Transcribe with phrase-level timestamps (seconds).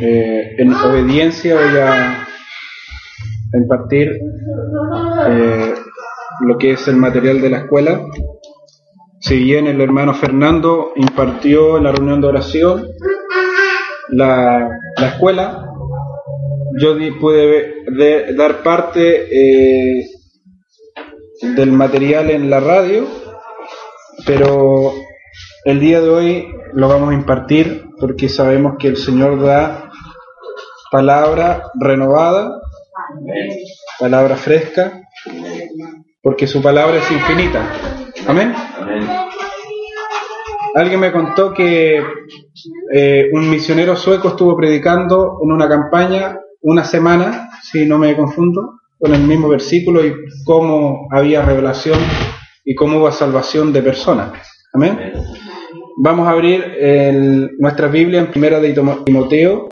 [0.00, 2.26] eh, en obediencia voy a
[3.54, 4.20] impartir
[5.28, 5.74] eh,
[6.46, 8.00] lo que es el material de la escuela.
[9.20, 12.88] Si bien el hermano Fernando impartió en la reunión de oración
[14.10, 15.68] la, la escuela,
[16.78, 17.84] yo pude
[18.36, 20.06] dar parte eh,
[21.56, 23.06] del material en la radio,
[24.24, 24.92] pero
[25.68, 29.90] el día de hoy lo vamos a impartir porque sabemos que el Señor da
[30.90, 32.58] palabra renovada,
[34.00, 35.02] palabra fresca,
[36.22, 37.70] porque su palabra es infinita.
[38.26, 38.54] Amén.
[40.74, 42.02] Alguien me contó que
[42.94, 48.80] eh, un misionero sueco estuvo predicando en una campaña una semana, si no me confundo,
[48.98, 50.14] con el mismo versículo y
[50.46, 51.98] cómo había revelación
[52.64, 54.32] y cómo hubo salvación de personas.
[54.72, 55.12] Amén.
[56.00, 56.78] Vamos a abrir
[57.58, 59.68] nuestra Biblia en Primera de Timoteo,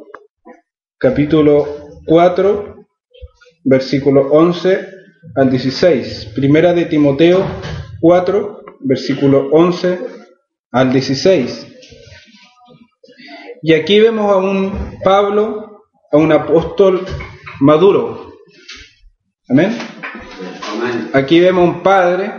[0.99, 1.69] capítulo
[2.05, 2.85] 4,
[3.63, 4.89] versículo 11
[5.37, 6.33] al 16.
[6.35, 7.47] Primera de Timoteo
[8.01, 10.01] 4, versículo 11
[10.73, 11.79] al 16.
[13.63, 17.07] Y aquí vemos a un Pablo, a un apóstol
[17.61, 18.33] maduro.
[19.49, 19.79] Amén.
[21.13, 22.33] Aquí vemos a un padre,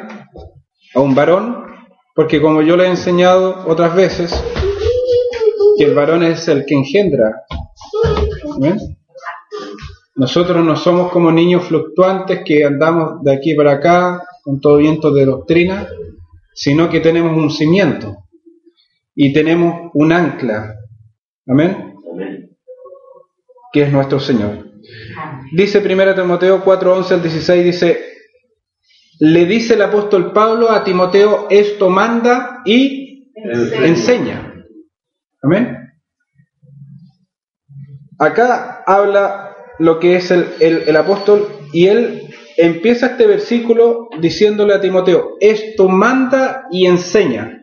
[0.94, 1.67] a un varón,
[2.18, 4.34] porque como yo le he enseñado otras veces,
[5.78, 7.44] que el varón es el que engendra.
[10.16, 15.14] Nosotros no somos como niños fluctuantes que andamos de aquí para acá con todo viento
[15.14, 15.88] de doctrina,
[16.56, 18.18] sino que tenemos un cimiento
[19.14, 20.74] y tenemos un ancla.
[21.48, 21.94] Amén.
[23.72, 24.72] Que es nuestro Señor.
[25.52, 28.17] Dice 1 Timoteo 4, 11 al 16, dice,
[29.20, 34.66] le dice el apóstol Pablo a Timoteo, esto manda y enseña.
[35.42, 35.78] Amén.
[38.20, 44.82] Acá habla lo que es el, el, apóstol y él empieza este versículo diciéndole a
[44.82, 47.62] Timoteo, esto manda y enseña.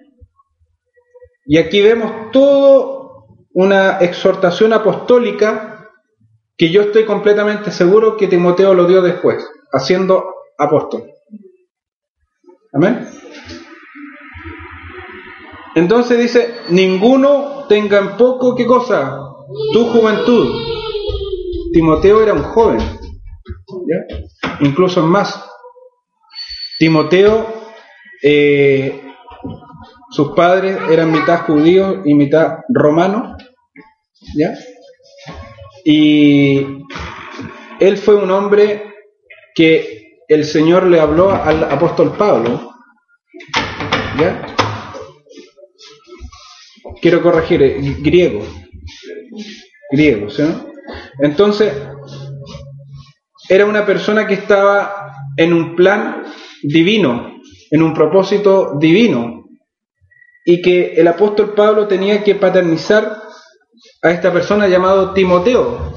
[1.44, 5.90] Y aquí vemos todo una exhortación apostólica
[6.56, 10.24] que yo estoy completamente seguro que Timoteo lo dio después, haciendo
[10.56, 11.13] apóstol.
[12.74, 13.08] Amén.
[15.76, 19.16] Entonces dice, ninguno tenga en poco, ¿qué cosa?
[19.72, 20.60] Tu juventud.
[21.72, 24.16] Timoteo era un joven, ¿ya?
[24.60, 25.48] incluso más.
[26.78, 27.46] Timoteo,
[28.22, 29.02] eh,
[30.10, 33.40] sus padres eran mitad judíos y mitad romanos,
[34.36, 34.54] ¿ya?
[35.84, 36.84] Y
[37.80, 38.94] él fue un hombre
[39.54, 42.72] que el Señor le habló al apóstol Pablo.
[44.18, 44.46] ¿Ya?
[47.00, 48.42] Quiero corregir, eh, griego.
[49.90, 50.44] Griego, ¿sí?
[51.20, 51.72] Entonces,
[53.48, 56.22] era una persona que estaba en un plan
[56.62, 59.44] divino, en un propósito divino,
[60.44, 63.18] y que el apóstol Pablo tenía que paternizar
[64.02, 65.94] a esta persona llamado Timoteo.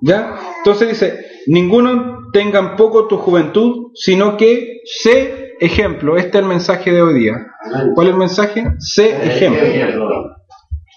[0.00, 0.38] ¿Ya?
[0.58, 6.16] Entonces dice, ninguno tengan poco tu juventud, sino que sé ejemplo.
[6.16, 7.46] Este es el mensaje de hoy día.
[7.94, 8.64] ¿Cuál es el mensaje?
[8.78, 10.36] Sé ejemplo.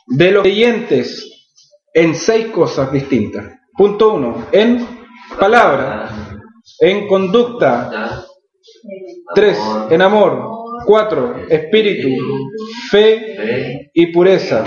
[0.07, 1.51] De los creyentes
[1.93, 3.45] en seis cosas distintas.
[3.77, 4.87] Punto uno, en
[5.39, 6.09] palabra,
[6.79, 8.25] en conducta.
[9.33, 9.59] Tres,
[9.89, 10.53] en amor.
[10.85, 12.09] Cuatro, espíritu,
[12.91, 14.63] fe y pureza.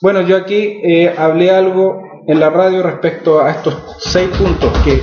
[0.00, 5.02] Bueno, yo aquí eh, hablé algo en la radio respecto a estos seis puntos que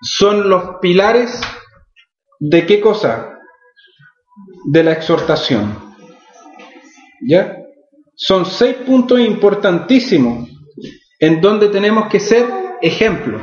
[0.00, 1.40] son los pilares
[2.40, 3.38] de qué cosa?
[4.64, 5.76] De la exhortación.
[7.26, 7.56] ¿Ya?
[8.14, 10.48] Son seis puntos importantísimos
[11.20, 12.46] en donde tenemos que ser
[12.80, 13.42] ejemplo.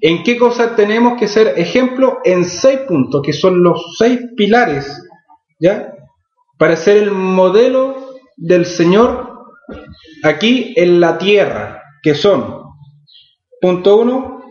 [0.00, 2.18] ¿En qué cosa tenemos que ser ejemplo?
[2.24, 5.02] En seis puntos, que son los seis pilares,
[5.58, 5.92] ¿ya?
[6.58, 9.31] Para ser el modelo del Señor
[10.22, 12.62] aquí en la tierra, que son,
[13.60, 14.42] punto uno,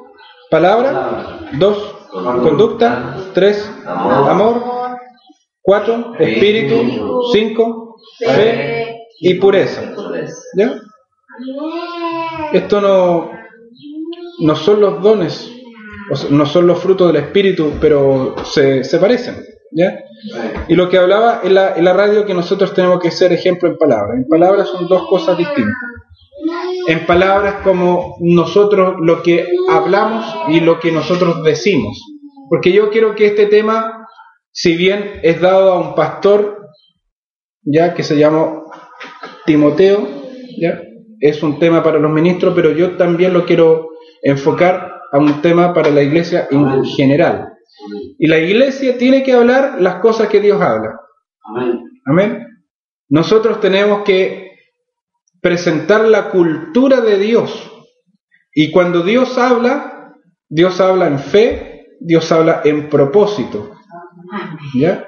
[0.50, 4.98] palabra, dos, conducta, tres, amor,
[5.62, 9.94] cuatro, espíritu, cinco, fe y pureza.
[10.58, 10.76] ¿Ya?
[12.54, 13.32] Esto no,
[14.40, 15.52] no son los dones,
[16.30, 19.51] no son los frutos del espíritu, pero se, se parecen.
[19.72, 20.04] ¿Ya?
[20.68, 23.70] Y lo que hablaba en la, en la radio que nosotros tenemos que ser ejemplo
[23.70, 24.18] en palabras.
[24.18, 25.76] En palabras son dos cosas distintas.
[26.88, 32.02] En palabras como nosotros lo que hablamos y lo que nosotros decimos.
[32.50, 34.08] Porque yo quiero que este tema,
[34.52, 36.68] si bien es dado a un pastor,
[37.64, 38.64] ya que se llama
[39.46, 40.08] Timoteo,
[40.60, 40.82] ¿ya?
[41.22, 43.90] es un tema para los ministros, pero yo también lo quiero
[44.24, 47.51] enfocar a un tema para la iglesia en general.
[48.18, 51.00] Y la iglesia tiene que hablar las cosas que Dios habla.
[52.06, 52.48] Amén.
[53.10, 54.52] Nosotros tenemos que
[55.42, 57.72] presentar la cultura de Dios.
[58.54, 60.14] Y cuando Dios habla,
[60.48, 63.72] Dios habla en fe, Dios habla en propósito.
[64.76, 65.08] ¿Ya?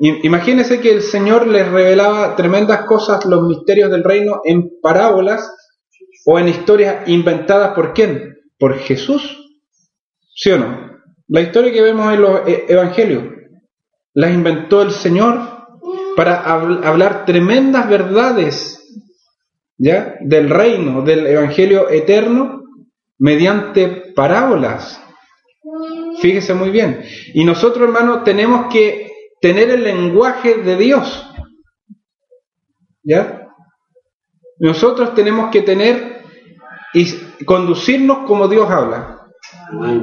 [0.00, 5.54] Imagínense que el Señor les revelaba tremendas cosas, los misterios del reino, en parábolas
[6.26, 8.36] o en historias inventadas por quién?
[8.58, 9.38] Por Jesús.
[10.34, 10.91] ¿Sí o no?
[11.32, 13.24] La historia que vemos en los e-, evangelios
[14.12, 15.40] la inventó el Señor
[16.14, 18.78] para hablar tremendas verdades
[19.78, 20.16] ¿ya?
[20.20, 22.64] del reino, del evangelio eterno,
[23.18, 25.02] mediante parábolas.
[26.20, 27.02] Fíjese muy bien.
[27.32, 31.26] Y nosotros, hermanos, tenemos que tener el lenguaje de Dios.
[33.02, 33.48] ¿Ya?
[34.58, 36.24] Nosotros tenemos que tener
[36.92, 37.06] y
[37.46, 39.21] conducirnos como Dios habla.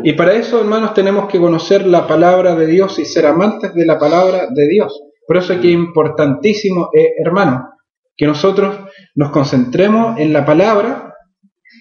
[0.03, 3.85] Y para eso, hermanos, tenemos que conocer la palabra de Dios y ser amantes de
[3.85, 5.01] la palabra de Dios.
[5.27, 7.69] Por eso es que es importantísimo, eh, hermano,
[8.17, 8.79] que nosotros
[9.15, 11.13] nos concentremos en la palabra,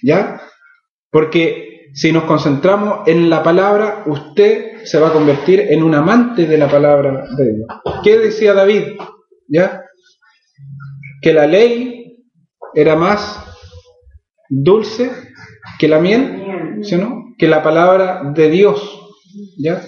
[0.02, 0.40] ¿ya?
[1.10, 6.46] Porque si nos concentramos en la palabra, usted se va a convertir en un amante
[6.46, 7.68] de la palabra de Dios.
[8.04, 8.98] ¿Qué decía David?
[9.48, 9.82] ¿Ya?
[11.22, 12.18] Que la ley
[12.74, 13.44] era más
[14.48, 15.10] dulce
[15.78, 17.27] que la miel, ¿sí o no?
[17.38, 19.00] Que la palabra de Dios.
[19.56, 19.82] ¿ya?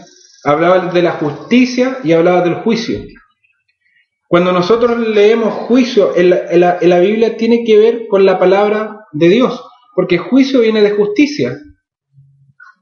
[0.45, 3.01] Hablaba de la justicia y hablaba del juicio.
[4.29, 9.07] Cuando nosotros leemos juicio en la, en la Biblia tiene que ver con la palabra
[9.13, 9.61] de Dios,
[9.95, 11.59] porque juicio viene de justicia.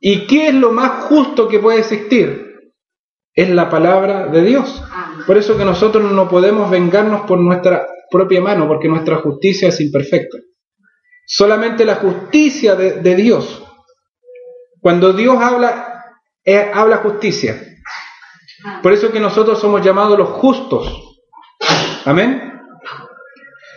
[0.00, 2.72] ¿Y qué es lo más justo que puede existir?
[3.34, 4.82] Es la palabra de Dios.
[5.26, 9.80] Por eso que nosotros no podemos vengarnos por nuestra propia mano, porque nuestra justicia es
[9.80, 10.36] imperfecta.
[11.26, 13.67] Solamente la justicia de, de Dios
[14.88, 17.60] cuando Dios habla, eh, habla justicia.
[18.82, 21.18] Por eso que nosotros somos llamados los justos.
[22.06, 22.54] Amén.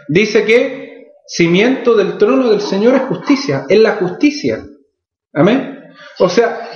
[0.07, 4.63] Dice que cimiento del trono del Señor es justicia, es la justicia.
[5.33, 5.83] Amén.
[6.19, 6.69] O sea,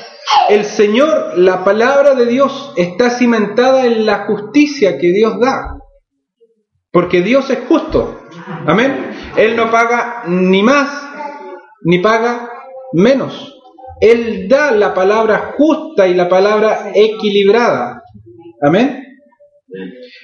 [0.49, 5.77] el Señor, la palabra de Dios está cimentada en la justicia que Dios da.
[6.91, 8.27] Porque Dios es justo.
[8.67, 9.15] Amén.
[9.37, 10.89] Él no paga ni más,
[11.83, 12.49] ni paga
[12.91, 13.54] menos.
[13.99, 18.03] Él da la palabra justa y la palabra equilibrada.
[18.61, 19.03] Amén.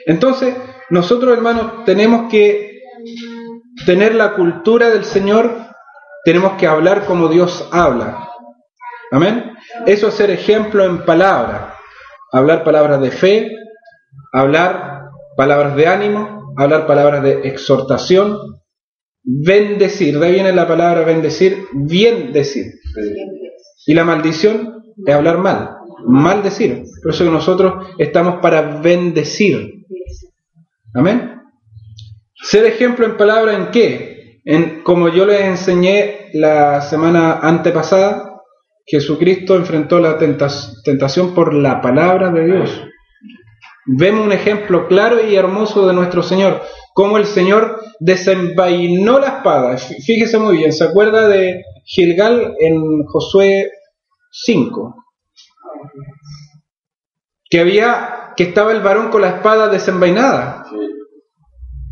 [0.05, 0.55] Entonces,
[0.89, 2.81] nosotros hermanos tenemos que
[3.85, 5.55] tener la cultura del Señor,
[6.23, 8.29] tenemos que hablar como Dios habla.
[9.11, 9.53] Amén.
[9.85, 11.75] Eso es ser ejemplo en palabra.
[12.31, 13.51] Hablar palabras de fe,
[14.31, 18.61] hablar palabras de ánimo, hablar palabras de exhortación,
[19.23, 20.17] bendecir.
[20.17, 22.65] De ahí viene la palabra bendecir, bien decir.
[23.85, 26.83] Y la maldición es hablar mal, maldecir.
[27.01, 29.85] Por eso que nosotros estamos para bendecir.
[30.93, 31.41] Amén.
[32.35, 34.41] Ser ejemplo en palabra en qué?
[34.43, 38.41] En, como yo les enseñé la semana antepasada,
[38.85, 42.81] Jesucristo enfrentó la tentación por la palabra de Dios.
[43.85, 46.61] Vemos un ejemplo claro y hermoso de nuestro Señor,
[46.93, 49.77] cómo el Señor desenvainó la espada.
[49.77, 53.71] Fíjese muy bien, ¿se acuerda de Gilgal en Josué
[54.31, 54.95] 5.
[57.49, 60.65] Que había, que estaba el varón con la espada desenvainada.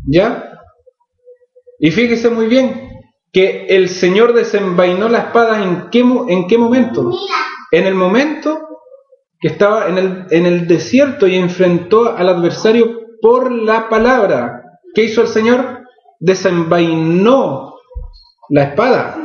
[0.06, 0.58] ¿Ya?
[1.78, 2.90] Y fíjese muy bien
[3.32, 7.12] que el Señor desenvainó la espada en qué, en qué momento?
[7.70, 8.68] En el momento
[9.40, 14.62] que estaba en el, en el desierto y enfrentó al adversario por la palabra.
[14.94, 15.80] ¿Qué hizo el Señor?
[16.18, 17.69] Desenvainó
[18.50, 19.16] la espada.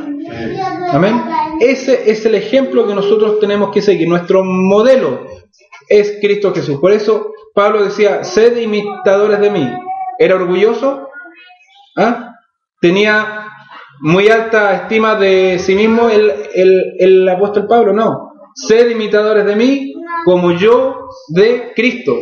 [0.92, 1.22] Amén.
[1.60, 4.08] Ese es el ejemplo que nosotros tenemos que seguir.
[4.08, 5.26] Nuestro modelo
[5.88, 6.78] es Cristo Jesús.
[6.80, 9.72] Por eso Pablo decía, sed imitadores de mí.
[10.18, 11.08] ¿Era orgulloso?
[11.96, 12.34] ¿Ah?
[12.80, 13.48] ¿Tenía
[14.00, 16.32] muy alta estima de sí mismo el,
[16.98, 17.92] el apóstol Pablo?
[17.92, 18.32] No.
[18.54, 22.14] Sed imitadores de mí como yo de Cristo.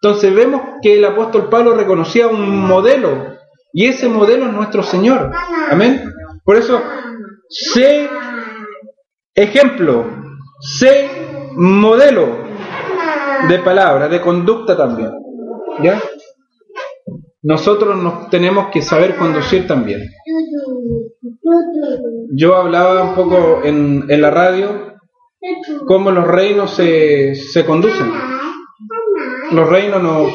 [0.00, 3.36] Entonces vemos que el apóstol Pablo reconocía un modelo
[3.72, 5.32] y ese modelo es nuestro Señor.
[5.70, 6.12] Amén.
[6.48, 6.82] Por eso
[7.50, 8.08] sé
[9.34, 10.06] ejemplo,
[10.60, 11.06] sé
[11.54, 12.38] modelo
[13.50, 15.10] de palabra, de conducta también.
[15.82, 16.00] ¿Ya?
[17.42, 20.08] Nosotros nos tenemos que saber conducir también.
[22.34, 24.94] Yo hablaba un poco en, en la radio
[25.86, 28.10] cómo los reinos se, se conducen.
[29.52, 30.28] Los reinos no,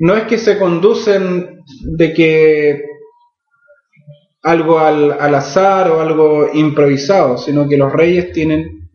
[0.00, 2.95] no es que se conducen de que
[4.46, 8.88] algo al, al azar o algo improvisado, sino que los reyes tienen,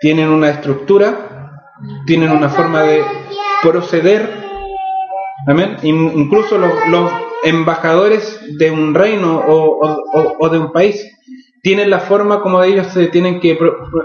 [0.00, 1.50] tienen una estructura,
[2.06, 3.02] tienen una forma de
[3.60, 4.30] proceder.
[5.48, 5.78] Amén.
[5.82, 7.10] Incluso los, los
[7.42, 11.04] embajadores de un reino o, o, o, de un país
[11.62, 13.58] tienen la forma como ellos se tienen que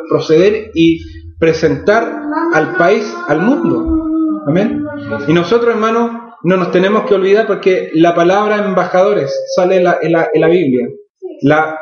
[0.10, 1.02] proceder y
[1.38, 2.20] presentar
[2.56, 4.44] al país, al mundo.
[4.48, 4.84] Amén.
[5.28, 10.00] Y nosotros, hermanos, no nos tenemos que olvidar porque la palabra embajadores sale en la,
[10.02, 10.88] en la, Biblia.
[11.42, 11.80] La,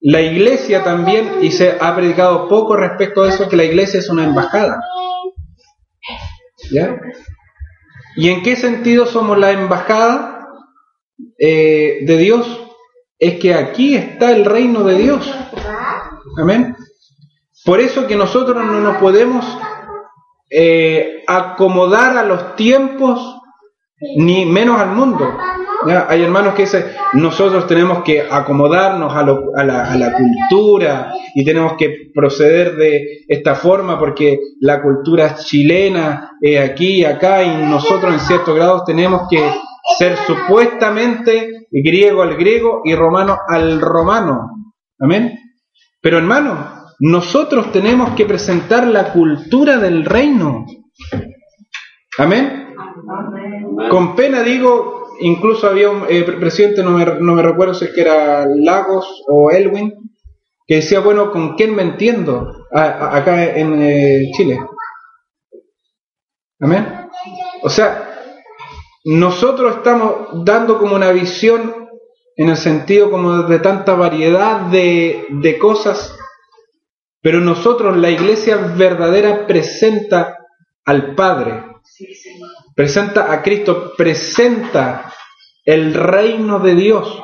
[0.00, 4.08] la iglesia también, y se ha predicado poco respecto a eso, que la iglesia es
[4.08, 4.80] una embajada.
[6.70, 7.00] ¿Ya?
[8.16, 10.48] ¿Y en qué sentido somos la embajada
[11.38, 12.64] eh, de Dios?
[13.18, 15.32] Es que aquí está el reino de Dios.
[16.40, 16.76] Amén.
[17.64, 19.44] Por eso que nosotros no nos podemos
[20.50, 23.37] eh, acomodar a los tiempos
[24.00, 25.36] ni menos al mundo.
[26.08, 32.76] Hay hermanos que dicen, nosotros tenemos que acomodarnos a, la, cultura y tenemos que proceder
[32.76, 38.56] de esta forma porque la cultura chilena es aquí y acá y nosotros en ciertos
[38.56, 39.40] grados tenemos que
[39.98, 44.50] ser supuestamente griego al griego y romano al romano.
[44.98, 45.38] Amén.
[46.00, 50.66] Pero hermano, nosotros tenemos que presentar la cultura del reino.
[52.18, 52.67] Amén.
[53.90, 57.92] Con pena digo, incluso había un eh, presidente, no me, no me, recuerdo si es
[57.92, 59.92] que era Lagos o Elwin,
[60.66, 64.60] que decía, bueno, ¿con quién me entiendo acá en eh, Chile?
[66.60, 67.08] Amén.
[67.62, 68.08] O sea,
[69.04, 71.88] nosotros estamos dando como una visión
[72.36, 76.16] en el sentido como de tanta variedad de, de cosas,
[77.20, 80.36] pero nosotros, la iglesia verdadera, presenta
[80.84, 81.67] al Padre.
[82.74, 85.12] Presenta a Cristo, presenta
[85.64, 87.22] el reino de Dios.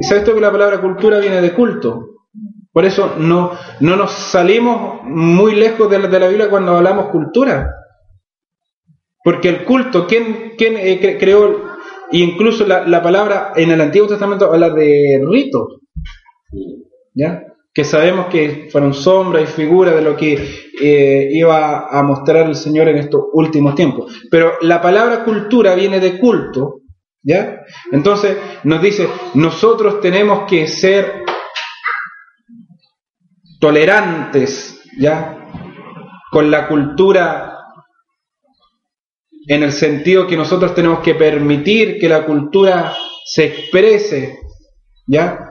[0.00, 2.10] Y sabes tú que la palabra cultura viene de culto.
[2.72, 7.10] Por eso no, no nos salimos muy lejos de la, de la Biblia cuando hablamos
[7.10, 7.68] cultura.
[9.24, 11.68] Porque el culto, ¿quién, quién eh, creó?
[12.12, 15.80] Incluso la, la, palabra en el Antiguo Testamento habla de ritos.
[17.14, 17.42] ¿Ya?
[17.72, 22.56] Que sabemos que fueron sombra y figura de lo que eh, iba a mostrar el
[22.56, 24.12] Señor en estos últimos tiempos.
[24.30, 26.80] Pero la palabra cultura viene de culto,
[27.22, 27.60] ¿ya?
[27.92, 31.24] Entonces nos dice, nosotros tenemos que ser
[33.60, 35.36] tolerantes, ¿ya?
[36.32, 37.56] Con la cultura
[39.46, 44.38] en el sentido que nosotros tenemos que permitir que la cultura se exprese,
[45.06, 45.49] ¿ya?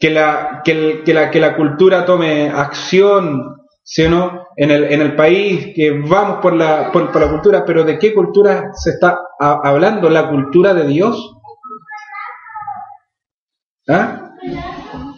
[0.00, 4.02] Que la, que, la, que la cultura tome acción, ¿sí?
[4.02, 8.14] En el, en el país, que vamos por la, por, la cultura, pero ¿de qué
[8.14, 10.08] cultura se está hablando?
[10.08, 11.36] ¿La cultura de Dios?
[13.88, 14.30] ¿Ah?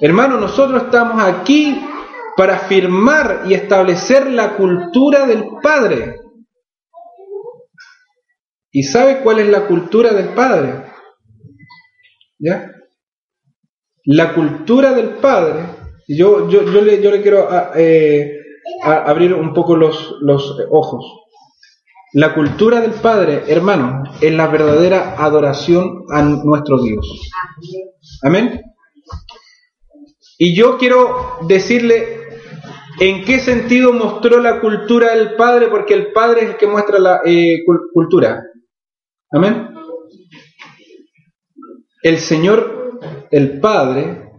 [0.00, 1.80] Hermano, nosotros estamos aquí
[2.36, 6.16] para afirmar y establecer la cultura del Padre.
[8.72, 10.86] ¿Y sabe cuál es la cultura del Padre?
[12.40, 12.71] ¿Ya?
[14.04, 15.66] La cultura del Padre,
[16.08, 18.38] yo, yo, yo, le, yo le quiero eh,
[18.82, 21.04] abrir un poco los, los ojos.
[22.14, 27.30] La cultura del Padre, hermano, es la verdadera adoración a nuestro Dios.
[28.22, 28.60] Amén.
[30.36, 32.20] Y yo quiero decirle
[33.00, 36.98] en qué sentido mostró la cultura del Padre, porque el Padre es el que muestra
[36.98, 37.60] la eh,
[37.94, 38.42] cultura.
[39.30, 39.68] Amén.
[42.02, 42.81] El Señor
[43.32, 44.30] el Padre,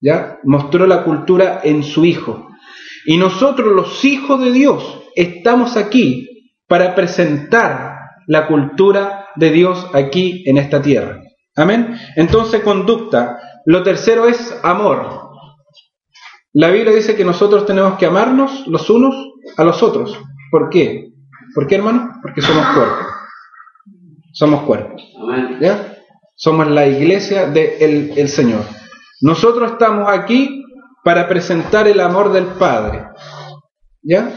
[0.00, 0.38] ¿ya?
[0.44, 2.48] Mostró la cultura en su Hijo.
[3.04, 10.44] Y nosotros, los hijos de Dios, estamos aquí para presentar la cultura de Dios aquí
[10.46, 11.20] en esta tierra.
[11.56, 11.98] Amén.
[12.16, 13.38] Entonces, conducta.
[13.66, 15.30] Lo tercero es amor.
[16.52, 19.14] La Biblia dice que nosotros tenemos que amarnos los unos
[19.56, 20.16] a los otros.
[20.50, 21.08] ¿Por qué?
[21.54, 22.12] ¿Por qué, hermano?
[22.22, 23.06] Porque somos cuerpos.
[24.32, 25.02] Somos cuerpos.
[25.60, 25.97] ¿Ya?
[26.40, 28.60] Somos la iglesia del el Señor.
[29.22, 30.64] Nosotros estamos aquí
[31.02, 33.08] para presentar el amor del Padre.
[34.02, 34.32] ¿Ya?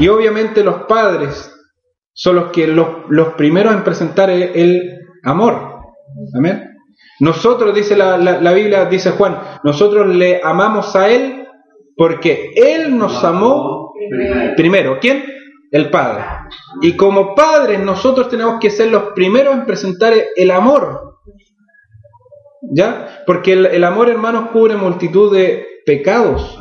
[0.00, 1.54] Y obviamente los padres
[2.12, 5.82] son los que los, los primeros en presentar el, amor.
[6.36, 6.68] Amén.
[7.20, 11.46] Nosotros, dice la, la, Biblia, dice Juan, nosotros le amamos a Él
[11.94, 13.92] porque Él nos amó
[14.56, 14.98] primero.
[15.00, 15.24] ¿Quién?
[15.70, 16.24] El Padre.
[16.82, 21.09] Y como padres nosotros tenemos que ser los primeros en presentar el amor
[22.62, 23.22] ¿Ya?
[23.26, 26.58] Porque el, amor, hermanos, cubre multitud de pecados.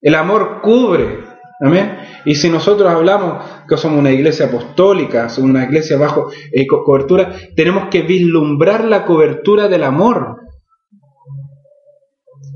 [0.00, 1.24] El amor cubre.
[1.60, 1.96] Amén.
[2.24, 7.32] Y si nosotros hablamos que somos una iglesia apostólica, somos una iglesia bajo eh, cobertura,
[7.54, 10.38] tenemos que vislumbrar la cobertura del amor.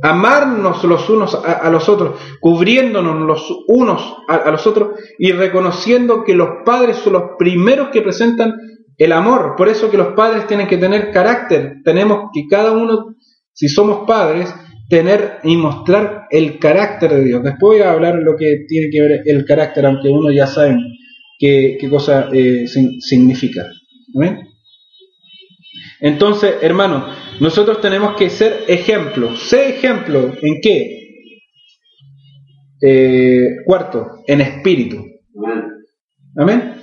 [0.03, 6.35] Amarnos los unos a, los otros, cubriéndonos los unos a los otros y reconociendo que
[6.35, 8.57] los padres son los primeros que presentan
[8.99, 9.55] el amor.
[9.57, 11.77] Por eso que los padres tienen que tener carácter.
[11.85, 13.17] Tenemos que cada uno,
[13.53, 14.55] si somos padres,
[14.89, 17.43] tener y mostrar el carácter de Dios.
[17.43, 20.77] Después voy a hablar lo que tiene que ver el carácter, aunque uno ya sabe
[21.39, 22.67] qué, cosa eh,
[23.01, 23.67] significa.
[26.01, 27.07] Entonces, hermano,
[27.41, 29.35] nosotros tenemos que ser ejemplo.
[29.37, 31.03] Sé ejemplo en qué?
[32.81, 35.05] Eh, cuarto, en espíritu.
[36.37, 36.77] Amén.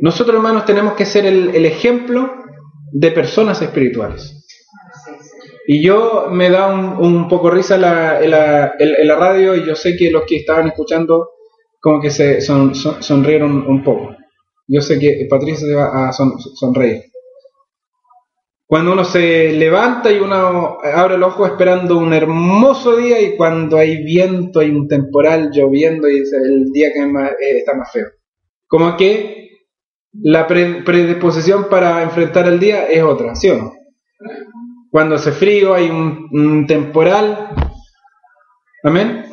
[0.00, 2.32] Nosotros, hermanos, tenemos que ser el, ejemplo
[2.92, 4.36] de personas espirituales.
[5.66, 10.10] Y yo me da un, poco risa la, la, la, radio y yo sé que
[10.10, 11.30] los que estaban escuchando
[11.80, 14.16] como que se son, sonrieron un poco.
[14.66, 17.04] Yo sé que Patricia se va a sonreír.
[18.66, 23.76] Cuando uno se levanta y uno abre el ojo esperando un hermoso día y cuando
[23.76, 28.06] hay viento, hay un temporal lloviendo y es el día que eh, está más feo.
[28.68, 29.49] Como que
[30.12, 33.72] la predisposición para enfrentar el día es otra, ¿sí o no?
[34.90, 37.50] Cuando hace frío, hay un, temporal.
[38.82, 39.24] Amén.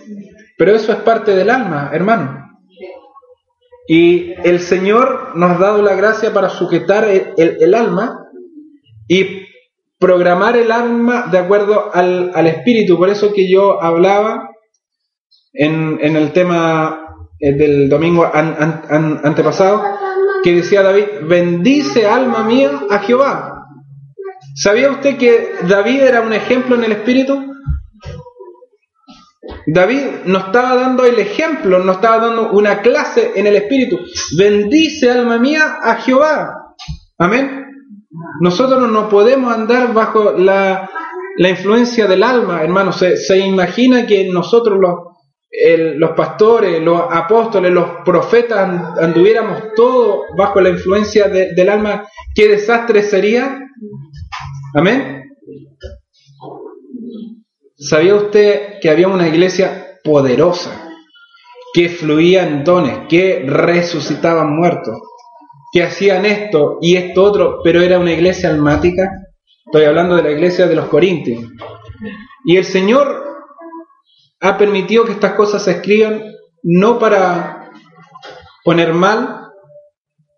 [0.58, 2.46] Pero eso es parte del alma, hermano.
[3.88, 8.28] Y el Señor nos ha dado la gracia para sujetar el, alma
[9.08, 9.48] y
[9.98, 12.98] programar el alma de acuerdo al, espíritu.
[12.98, 14.52] Por eso que yo hablaba
[15.54, 19.82] en, el tema eh, del domingo antepasado
[20.44, 23.66] que decía David, bendice alma mía a Jehová.
[24.56, 27.54] ¿Sabía usted que David era un ejemplo en el espíritu?
[29.68, 34.00] David nos estaba dando el ejemplo, nos estaba dando una clase en el espíritu.
[34.38, 36.74] Bendice alma mía a Jehová.
[37.18, 37.66] Amén.
[38.42, 40.90] Nosotros no podemos andar bajo la,
[41.38, 42.92] influencia del alma, hermano.
[42.92, 45.17] Se, se imagina que nosotros los,
[45.50, 53.02] los pastores, los apóstoles, los profetas anduviéramos todos bajo la influencia del alma, ¿qué desastre
[53.02, 53.60] sería?
[54.74, 55.24] Amén.
[57.78, 60.90] ¿Sabía usted que había una iglesia poderosa,
[61.74, 65.00] que fluían dones, que resucitaban muertos,
[65.72, 69.10] que hacían esto y esto otro, pero era una iglesia almática?
[69.66, 71.44] Estoy hablando de la iglesia de los Corintios.
[72.46, 73.27] Y el Señor
[74.40, 76.24] ha permitido que estas cosas se escriban
[76.64, 77.72] no para
[78.64, 79.48] poner mal,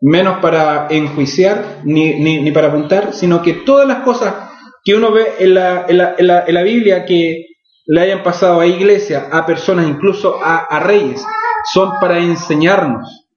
[0.01, 4.35] menos para enjuiciar ni, ni, para apuntar, sino que todas las cosas
[4.83, 7.47] que uno ve en la, en la, en la, Biblia que
[7.85, 11.25] le hayan pasado a iglesia, a personas, incluso a, a reyes,
[11.73, 13.27] son para enseñarnos.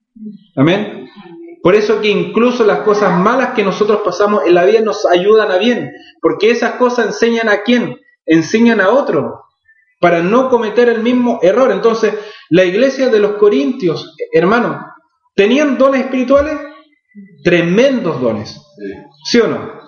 [0.55, 1.09] Amén.
[1.63, 5.51] Por eso que incluso las cosas malas que nosotros pasamos en la vida nos ayudan
[5.51, 7.97] a bien, porque esas cosas enseñan a quién,
[8.27, 9.42] enseñan a otro
[10.03, 11.71] para no cometer el mismo error.
[11.71, 12.13] Entonces,
[12.51, 14.85] la iglesia de los Corintios, hermano,
[15.37, 16.59] ¿tenían dones espirituales?
[17.45, 18.61] Tremendos dones.
[19.25, 19.81] ¿Sí, o no?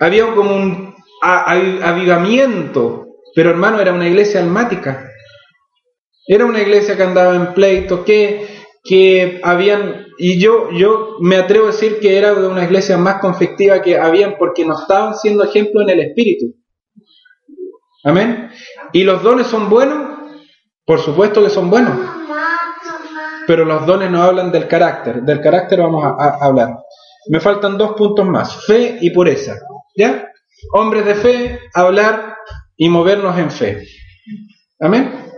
[0.00, 5.10] Había como un avivamiento, pero hermano, era una iglesia almática.
[6.26, 8.46] Era una iglesia que andaba en pleito, que,
[8.82, 13.82] que habían, y yo, yo me atrevo a decir que era una iglesia más conflictiva
[13.82, 16.54] que habían porque no estaban siendo ejemplo en el espíritu.
[18.04, 18.50] Amén.
[18.92, 20.18] ¿Y los dones son buenos?
[20.84, 21.98] Por supuesto que son buenos.
[23.46, 25.22] Pero los dones no hablan del carácter.
[25.22, 26.78] Del carácter vamos a, hablar.
[27.28, 28.64] Me faltan dos puntos más.
[28.64, 29.56] Fe y pureza.
[29.96, 30.30] ¿Ya?
[30.72, 32.36] Hombres de fe, hablar
[32.76, 33.86] y movernos en fe.
[34.80, 35.32] Amén.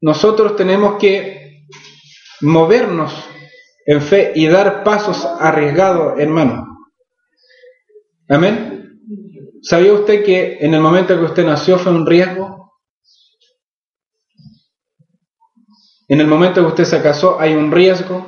[0.00, 1.66] Nosotros tenemos que
[2.40, 3.12] movernos
[3.86, 6.66] en fe y dar pasos arriesgados, hermano.
[8.28, 8.77] Amén.
[9.62, 12.72] ¿Sabía usted que en el momento que usted nació fue un riesgo?
[16.08, 18.26] En el momento que usted se casó hay un riesgo.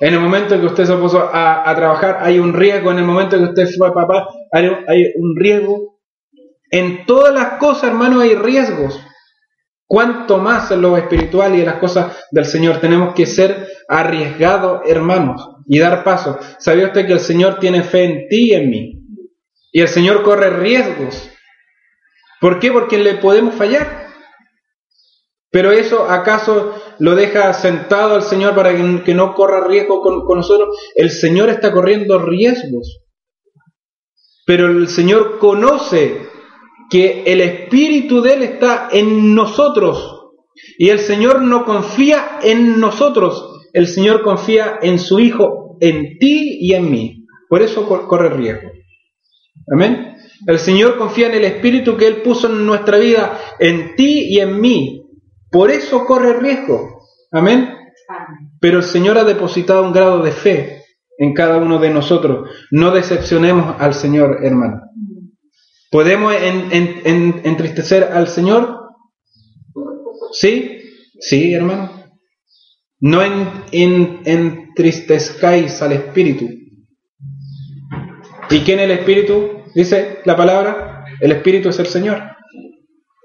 [0.00, 2.90] En el momento que usted se puso a, trabajar hay un riesgo.
[2.90, 6.00] En el momento que usted fue papá hay, hay un riesgo.
[6.70, 9.00] En todas las cosas, hermano, hay riesgos.
[9.86, 14.80] Cuanto más en lo espiritual y en las cosas del Señor tenemos que ser arriesgados,
[14.86, 16.38] hermanos, y dar paso.
[16.58, 19.03] ¿Sabía usted que el Señor tiene fe en ti y en mí?
[19.74, 21.28] Y el Señor corre riesgos.
[22.40, 22.70] ¿Por qué?
[22.70, 24.06] Porque le podemos fallar.
[25.50, 30.78] Pero eso acaso lo deja sentado al Señor para que no corra riesgo con, nosotros.
[30.94, 33.00] El Señor está corriendo riesgos.
[34.46, 36.20] Pero el Señor conoce
[36.88, 40.30] que el Espíritu de Él está en nosotros.
[40.78, 46.58] Y el Señor no confía en nosotros, el Señor confía en su Hijo, en ti
[46.60, 47.26] y en mí.
[47.48, 48.70] Por eso corre riesgo.
[49.72, 50.16] Amén.
[50.46, 54.40] El Señor confía en el Espíritu que Él puso en nuestra vida, en ti y
[54.40, 55.06] en mí.
[55.50, 57.00] Por eso corre riesgo.
[57.30, 57.70] Amén.
[58.60, 60.82] Pero el Señor ha depositado un grado de fe
[61.18, 62.50] en cada uno de nosotros.
[62.70, 64.80] No decepcionemos al Señor, hermano.
[65.90, 68.78] ¿Podemos entristecer al Señor?
[70.32, 70.80] ¿Sí?
[71.20, 71.90] Sí, hermano.
[73.00, 76.48] No entristezcáis al Espíritu.
[78.50, 79.64] ¿Y quién es el Espíritu?
[79.74, 81.04] Dice la palabra.
[81.20, 82.22] El Espíritu es el Señor.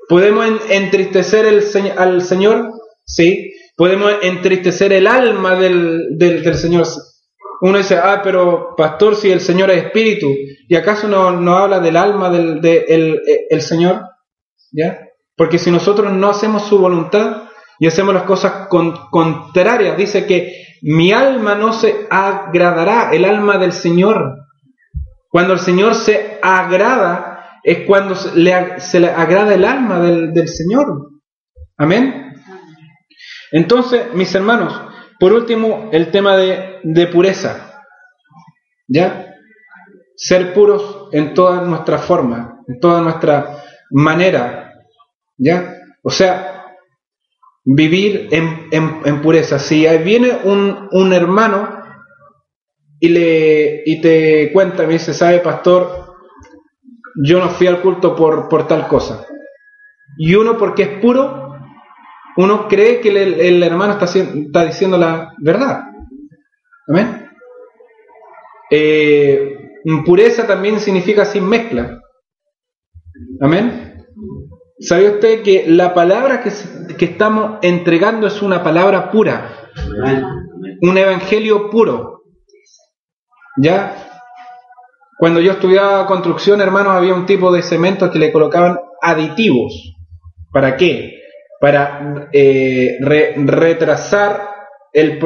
[0.08, 1.64] ¿Podemos entristecer el,
[1.98, 2.72] al Señor?
[3.06, 3.54] Sí.
[3.76, 6.86] ¿Podemos entristecer el alma del, del, Señor?
[7.62, 10.28] Uno dice, ah, pero pastor, si el Señor es Espíritu,
[10.68, 14.02] ¿y acaso no, no habla del alma del de, el, el Señor?
[14.72, 15.00] ¿Ya?
[15.36, 17.44] Porque si nosotros no hacemos su voluntad
[17.80, 20.52] y hacemos las cosas contrarias, dice que
[20.82, 24.49] mi alma no se agradará, el alma del Señor.
[25.30, 31.12] Cuando el Señor se agrada, es cuando se le, agrada el alma del, Señor.
[31.78, 32.34] Amén.
[33.52, 34.82] Entonces, mis hermanos,
[35.20, 37.82] por último, el tema de, de pureza.
[38.88, 39.36] ¿Ya?
[40.15, 44.70] Ser puros en todas nuestras formas, en toda nuestra manera
[45.39, 45.74] ¿Ya?
[46.04, 46.65] O sea,
[47.63, 49.58] vivir en, en, pureza.
[49.58, 51.79] Si viene un, un, hermano
[53.00, 56.16] y, le, y te cuenta, me dice, sabe, pastor,
[57.24, 59.26] yo no fui al culto por, por tal cosa.
[60.18, 61.56] Y uno, porque es puro,
[62.38, 65.84] uno cree que el, el hermano está, está, diciendo la verdad.
[66.88, 67.30] Amén.
[68.72, 69.58] Eh,
[70.06, 72.00] pureza también significa sin mezcla.
[73.42, 74.06] Amén.
[74.80, 76.52] ¿Sabe usted que la palabra que,
[76.96, 79.70] que estamos entregando es una palabra pura?
[80.82, 82.19] Un evangelio puro.
[83.62, 83.95] ¿Ya?
[85.17, 89.95] Cuando yo estudiaba construcción, hermanos, había un tipo de cemento que le colocaban aditivos.
[90.52, 91.22] ¿Para qué?
[91.60, 94.50] Para eh, retrasar
[94.93, 95.19] el,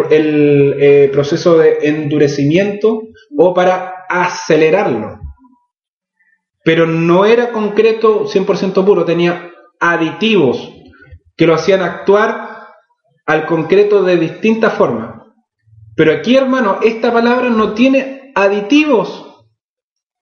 [0.80, 3.04] eh, proceso de endurecimiento
[3.38, 5.24] o para acelerarlo
[6.64, 10.72] pero no era concreto 100% puro, tenía aditivos
[11.36, 12.70] que lo hacían actuar
[13.26, 15.22] al concreto de distintas formas.
[15.96, 19.46] Pero aquí, hermano, esta palabra no tiene aditivos.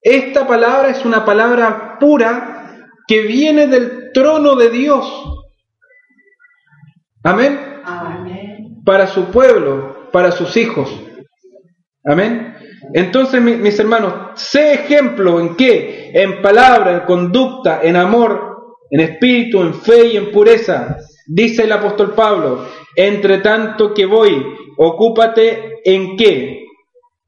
[0.01, 5.07] Esta palabra es una palabra pura que viene del trono de Dios.
[7.23, 7.59] Amén.
[7.83, 8.81] Amén.
[8.83, 10.89] Para su pueblo, para sus hijos.
[12.03, 12.55] Amén.
[12.93, 16.11] Entonces, mis hermanos, sé ejemplo en qué?
[16.13, 20.97] En palabra, en conducta, en amor, en espíritu, en fe y en pureza.
[21.27, 24.43] Dice el apóstol Pablo, entre tanto que voy,
[24.77, 26.60] ocúpate en qué?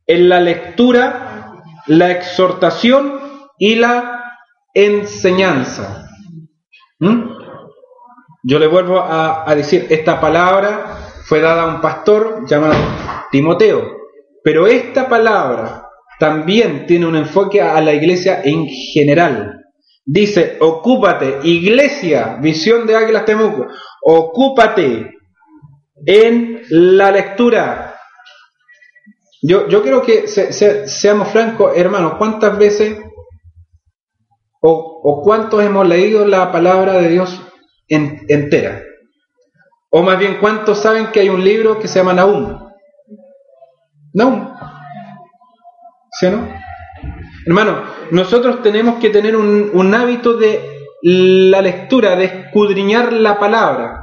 [0.06, 3.20] En la lectura, la exhortación
[3.58, 4.38] y la
[4.74, 6.10] enseñanza.
[7.00, 7.32] ¿Mm?
[8.44, 12.76] Yo le vuelvo a, a decir, esta palabra fue dada a un pastor llamado
[13.32, 14.04] Timoteo
[14.44, 15.88] pero esta palabra
[16.20, 19.62] también tiene un enfoque a la iglesia en general.
[20.06, 23.68] Dice, ocúpate, iglesia, visión de Águilas Temuco,
[24.02, 25.12] ocúpate
[26.06, 27.93] en la lectura.
[29.46, 32.98] Yo, yo quiero que seamos francos, hermanos, ¿cuántas veces
[34.62, 37.42] o, o, cuántos hemos leído la palabra de Dios
[37.90, 38.82] entera?
[39.90, 42.58] O más bien, ¿cuántos saben que hay un libro que se llama Nahum?
[44.14, 44.56] No.
[46.12, 46.48] ¿Sí o no?
[47.46, 54.00] Hermano, nosotros tenemos que tener un, hábito de la lectura, de escudriñar la palabra.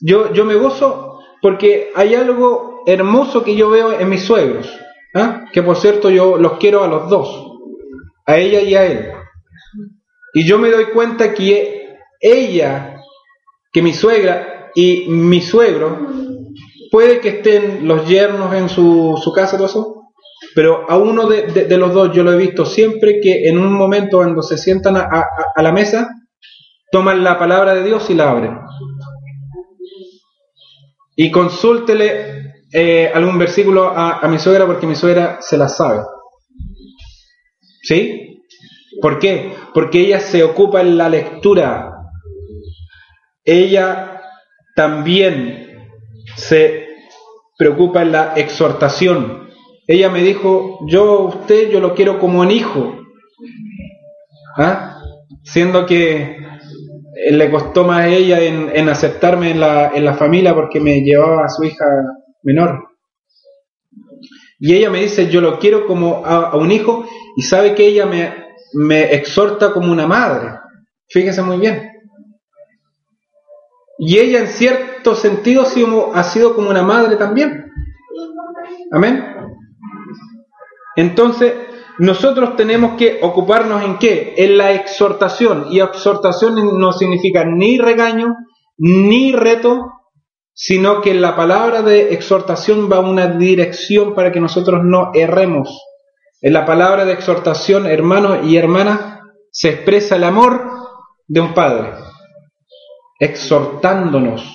[0.00, 4.66] Yo, yo me gozo porque hay algo hermoso que yo veo en mis suegros,
[5.14, 5.44] ¿ah?
[5.52, 7.52] que por cierto yo los quiero a los dos,
[8.24, 9.12] a ella y a él.
[10.32, 13.02] Y yo me doy cuenta que ella,
[13.72, 15.98] que mi suegra y mi suegro
[16.90, 19.98] puede que estén los yernos en su, su casa, todo eso,
[20.54, 24.16] pero a uno de, los dos yo lo he visto siempre que en un momento
[24.16, 26.08] cuando se sientan a, la mesa,
[26.90, 28.58] toman la palabra de Dios y la abren.
[31.16, 36.02] Y consúltele eh, algún versículo a, mi suegra porque mi suegra se la sabe.
[37.82, 38.44] ¿Sí?
[39.00, 39.54] ¿Por qué?
[39.72, 41.94] Porque ella se ocupa en la lectura.
[43.44, 44.20] Ella
[44.76, 45.88] también
[46.36, 46.88] se
[47.56, 49.48] preocupa en la exhortación.
[49.86, 52.94] Ella me dijo, yo usted, yo lo quiero como un hijo.
[54.56, 55.00] ¿Ah?
[55.44, 56.36] Siendo que
[57.30, 61.44] le costó más a ella en, aceptarme en la, en la familia porque me llevaba
[61.44, 61.84] a su hija
[62.42, 62.88] menor.
[64.58, 68.06] Y ella me dice, yo lo quiero como a, un hijo y sabe que ella
[68.06, 68.34] me,
[68.74, 70.58] me exhorta como una madre.
[71.08, 71.90] Fíjese muy bien.
[73.98, 75.64] Y ella en cierto sentido
[76.14, 77.72] ha sido como una madre también.
[78.92, 79.24] Amén.
[80.96, 81.54] Entonces,
[81.98, 84.34] nosotros tenemos que ocuparnos en qué?
[84.36, 85.66] En la exhortación.
[85.70, 88.36] Y exhortación no significa ni regaño,
[88.76, 89.92] ni reto,
[90.60, 95.84] sino que la palabra de exhortación va a una dirección para que nosotros no erremos.
[96.42, 99.20] En la palabra de exhortación, hermanos y hermanas,
[99.52, 100.68] se expresa el amor
[101.28, 101.92] de un padre,
[103.20, 104.52] exhortándonos,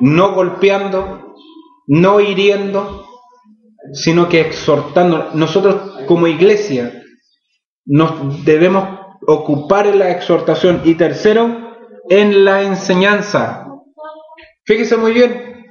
[0.00, 1.34] no golpeando,
[1.86, 3.04] no hiriendo,
[3.92, 5.32] sino que exhortando.
[5.34, 7.02] Nosotros como iglesia
[7.84, 8.88] nos debemos
[9.26, 11.74] ocupar en la exhortación y tercero,
[12.08, 13.68] en la enseñanza.
[14.72, 15.66] Fíjese muy bien,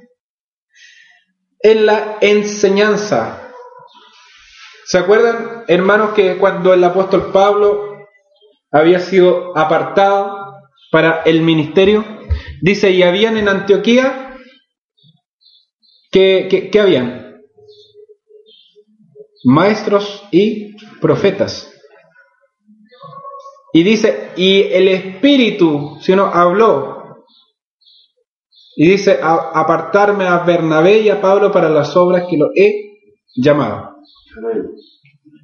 [1.58, 3.52] en la enseñanza.
[4.84, 8.06] ¿Se acuerdan, hermanos, que cuando el apóstol Pablo
[8.70, 10.54] había sido apartado
[10.92, 12.04] para el ministerio,
[12.60, 14.36] dice, y habían en Antioquía,
[16.12, 17.42] ¿qué, qué habían?
[19.42, 21.68] maestros y profetas.
[23.72, 26.91] Y dice, y el Espíritu, si uno habló,
[28.76, 33.00] y dice, apartarme a Bernabé y a Pablo para las obras que lo he
[33.34, 33.96] llamado.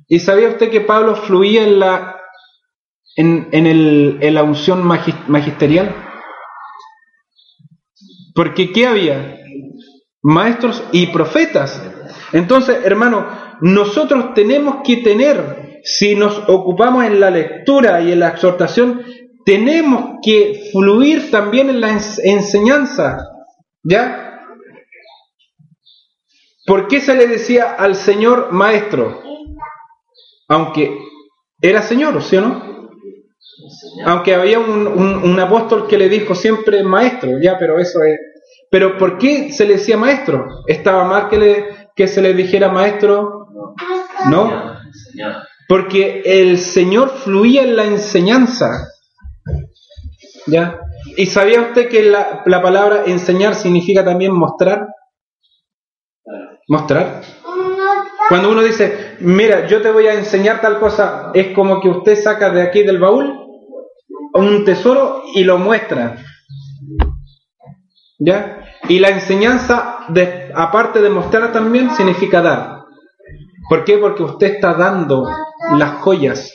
[0.09, 2.17] ¿Y sabía usted que Pablo fluía en la,
[3.17, 5.95] en, en, el, en la unción magisterial?
[8.35, 9.37] Porque ¿qué había?
[10.23, 11.83] Maestros y profetas.
[12.33, 13.27] Entonces, hermano,
[13.61, 19.03] nosotros tenemos que tener, si nos ocupamos en la lectura y en la exhortación,
[19.49, 23.31] tenemos que fluir también en la enseñanza.
[23.83, 24.43] ¿Ya?
[26.67, 29.23] ¿Por qué se le decía al Señor maestro?
[30.49, 30.95] Aunque
[31.63, 32.91] era Señor, ¿sí o no?
[34.05, 38.19] Aunque había un, un apóstol que le dijo siempre maestro, ya, pero eso es...
[38.71, 40.45] Pero ¿por qué se le decía maestro?
[40.67, 43.39] ¿Estaba mal que, le, que se le dijera maestro
[44.27, 44.77] ¿No?
[45.69, 48.89] Porque el Señor fluía en la enseñanza.
[50.49, 50.81] ¿Ya?
[51.17, 54.89] ¿Y sabía usted que la, palabra enseñar significa también mostrar?
[56.69, 57.23] Mostrar.
[58.29, 62.17] Cuando uno dice, mira, yo te voy a enseñar tal cosa, es como que usted
[62.17, 63.47] saca de aquí del baúl
[64.35, 66.17] un tesoro y lo muestra.
[68.19, 68.65] ¿Ya?
[68.89, 72.83] Y la enseñanza, de, aparte de mostrar también, significa dar.
[73.69, 73.99] ¿Por qué?
[73.99, 75.29] Porque usted está dando
[75.77, 76.53] las joyas,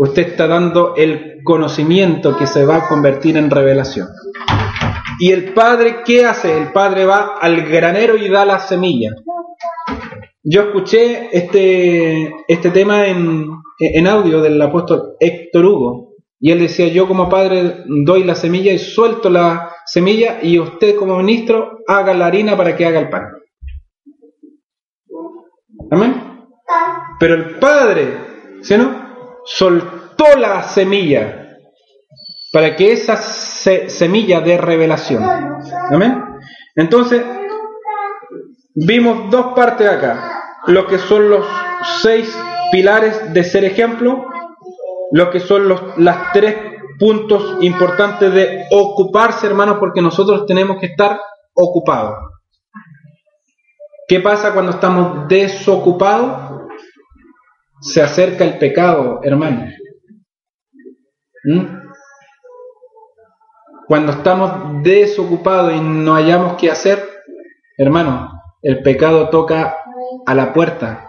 [0.00, 4.08] usted está dando el conocimiento que se va a convertir en revelación.
[5.18, 6.56] ¿Y el Padre qué hace?
[6.56, 9.10] El Padre va al granero y da la semilla.
[10.42, 13.46] Yo escuché este, este tema en,
[13.78, 18.72] en audio del apóstol Héctor Hugo, y él decía, yo como padre doy la semilla
[18.72, 23.10] y suelto la semilla y usted como ministro haga la harina para que haga el
[23.10, 23.24] pan.
[25.90, 26.46] Amén.
[27.18, 28.14] Pero el Padre,
[28.62, 29.09] ¿sí no?
[29.44, 31.40] Soltó la semilla
[32.52, 35.22] para que esa semilla dé revelación.
[35.90, 36.24] Amén.
[36.74, 37.22] Entonces,
[38.74, 40.42] vimos dos partes acá.
[40.66, 41.46] Lo que son los
[42.02, 42.36] seis
[42.72, 44.26] pilares de ser ejemplo,
[45.12, 46.56] lo que son los las tres
[46.98, 51.18] puntos importantes de ocuparse, hermanos, porque nosotros tenemos que estar
[51.54, 52.14] ocupados.
[54.06, 56.49] ¿Qué pasa cuando estamos desocupados?
[57.80, 59.66] Se acerca el pecado, hermano.
[61.44, 61.80] ¿Mm?
[63.86, 67.02] Cuando estamos desocupados y no hayamos qué hacer,
[67.76, 68.30] hermano,
[68.62, 69.76] el pecado toca
[70.26, 71.08] a la puerta.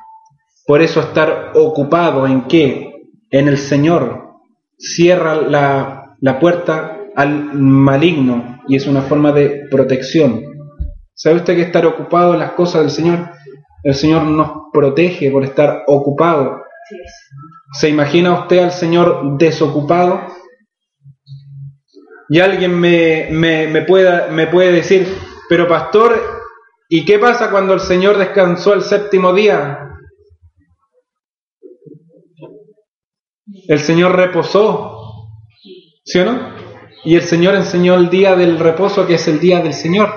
[0.65, 3.07] Por eso estar ocupado en qué?
[3.29, 4.29] En el Señor.
[4.77, 10.43] Cierra la, la puerta al maligno y es una forma de protección.
[11.13, 13.29] ¿Sabe usted que estar ocupado en las cosas del Señor?
[13.83, 16.61] El Señor nos protege por estar ocupado.
[17.73, 20.21] ¿Se imagina usted al Señor desocupado?
[22.29, 25.07] Y alguien me, me, me, pueda, me puede decir,
[25.49, 26.21] pero pastor,
[26.87, 29.89] ¿y qué pasa cuando el Señor descansó el séptimo día?
[33.67, 35.27] El Señor reposó,
[36.05, 36.55] ¿sí o no?
[37.03, 40.13] Y el Señor enseñó el día del reposo, que es el día del Señor.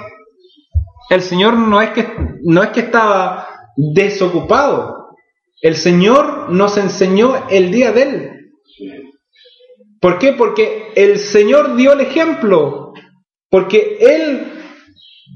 [1.10, 2.06] El Señor no es que,
[2.42, 5.08] no es que estaba desocupado.
[5.60, 8.30] El Señor nos enseñó el día de Él.
[10.00, 10.32] ¿Por qué?
[10.32, 12.92] Porque el Señor dio el ejemplo.
[13.50, 14.52] Porque Él,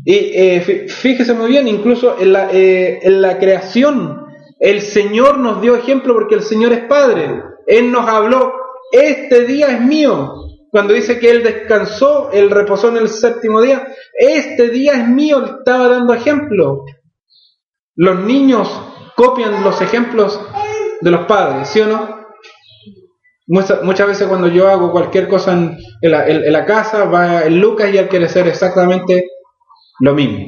[0.05, 4.27] y, eh, fíjese muy bien, incluso en la, eh, en la creación,
[4.61, 7.43] el Señor nos dio ejemplo porque el Señor es Padre.
[7.67, 8.53] Él nos habló,
[8.93, 10.35] este día es mío.
[10.71, 15.45] Cuando dice que Él descansó, Él reposó en el séptimo día, este día es mío,
[15.45, 16.85] estaba dando ejemplo.
[17.99, 18.71] Los niños
[19.17, 20.41] copian los ejemplos
[21.01, 22.29] de los padres, ¿sí o no?
[23.49, 28.07] Muchas, veces cuando yo hago cualquier cosa en, la, casa, va el Lucas y él
[28.07, 29.27] quiere hacer exactamente
[29.99, 30.47] lo mismo.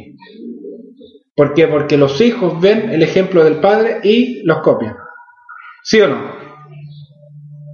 [1.35, 1.67] ¿Por qué?
[1.67, 4.95] Porque los hijos ven el ejemplo del padre y los copian.
[5.83, 6.33] ¿Sí o no?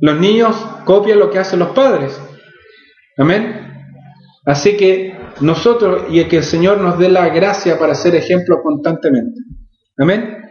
[0.01, 2.19] Los niños copian lo que hacen los padres.
[3.19, 3.75] Amén.
[4.47, 9.39] Así que nosotros y que el Señor nos dé la gracia para ser ejemplo constantemente.
[9.99, 10.43] Amén.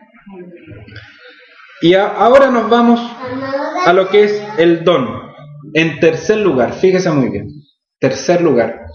[1.81, 2.99] Y ahora nos vamos
[3.86, 5.08] a lo que es el don.
[5.73, 7.49] En tercer lugar, fíjese muy bien.
[7.99, 8.86] Tercer lugar.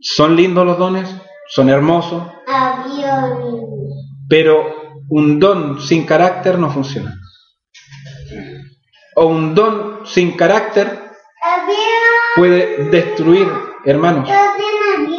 [0.00, 1.08] Son lindos los dones,
[1.48, 2.24] son hermosos.
[4.28, 4.66] Pero
[5.08, 7.14] un don sin carácter no funciona.
[9.16, 11.10] O un don sin carácter
[12.36, 13.48] puede destruir,
[13.84, 14.28] hermanos.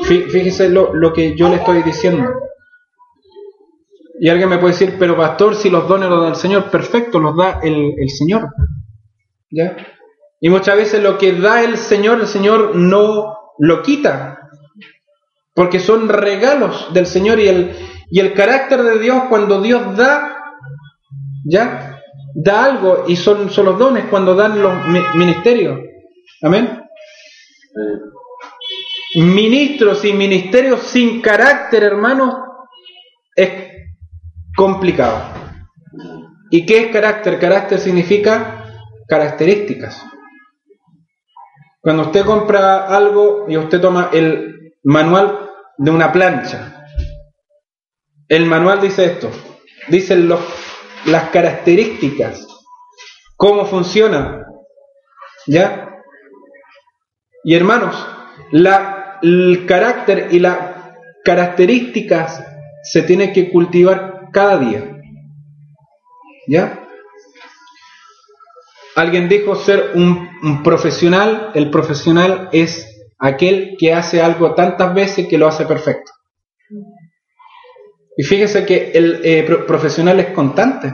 [0.03, 2.44] Fíjese lo, lo que yo le estoy diciendo.
[4.19, 7.19] Y alguien me puede decir, pero pastor, si los dones los da el Señor, perfecto,
[7.19, 8.47] los da el, Señor.
[9.51, 9.75] ¿Ya?
[10.39, 14.49] Y muchas veces lo que da el Señor, el Señor no lo quita.
[15.53, 17.75] Porque son regalos del Señor y el,
[18.09, 20.37] y el carácter de Dios cuando Dios da,
[21.45, 22.01] ¿ya?
[22.35, 24.73] Da algo y son, son los dones cuando dan los
[25.15, 25.79] ministerios.
[26.41, 26.81] Amén.
[29.15, 32.35] Ministros y ministerios sin carácter, hermanos,
[33.35, 33.64] es
[34.55, 35.21] complicado.
[36.49, 37.39] ¿Y qué es carácter?
[37.39, 38.65] Carácter significa
[39.07, 40.03] características.
[41.81, 46.87] Cuando usted compra algo y usted toma el manual de una plancha,
[48.27, 49.29] el manual dice esto,
[49.89, 50.39] dice los,
[51.05, 52.47] las características,
[53.35, 54.45] cómo funciona,
[55.45, 55.89] ¿ya?
[57.43, 57.95] Y hermanos,
[58.51, 60.57] la, el carácter y las
[61.23, 62.43] características
[62.83, 64.04] se tienen que cultivar
[64.35, 64.99] cada día.
[66.45, 66.85] ¿Ya?
[68.97, 72.85] Alguien dijo ser un, profesional, el profesional es
[73.17, 76.11] aquel que hace algo tantas veces que lo hace perfecto.
[78.17, 80.93] Y fíjese que el eh, profesional es constante.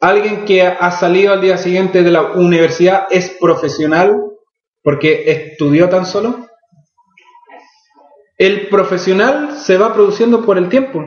[0.00, 4.16] Alguien que ha salido al día siguiente de la universidad es profesional
[4.82, 6.46] porque estudió tan solo
[8.42, 11.00] el profesional se va produciendo por el tiempo.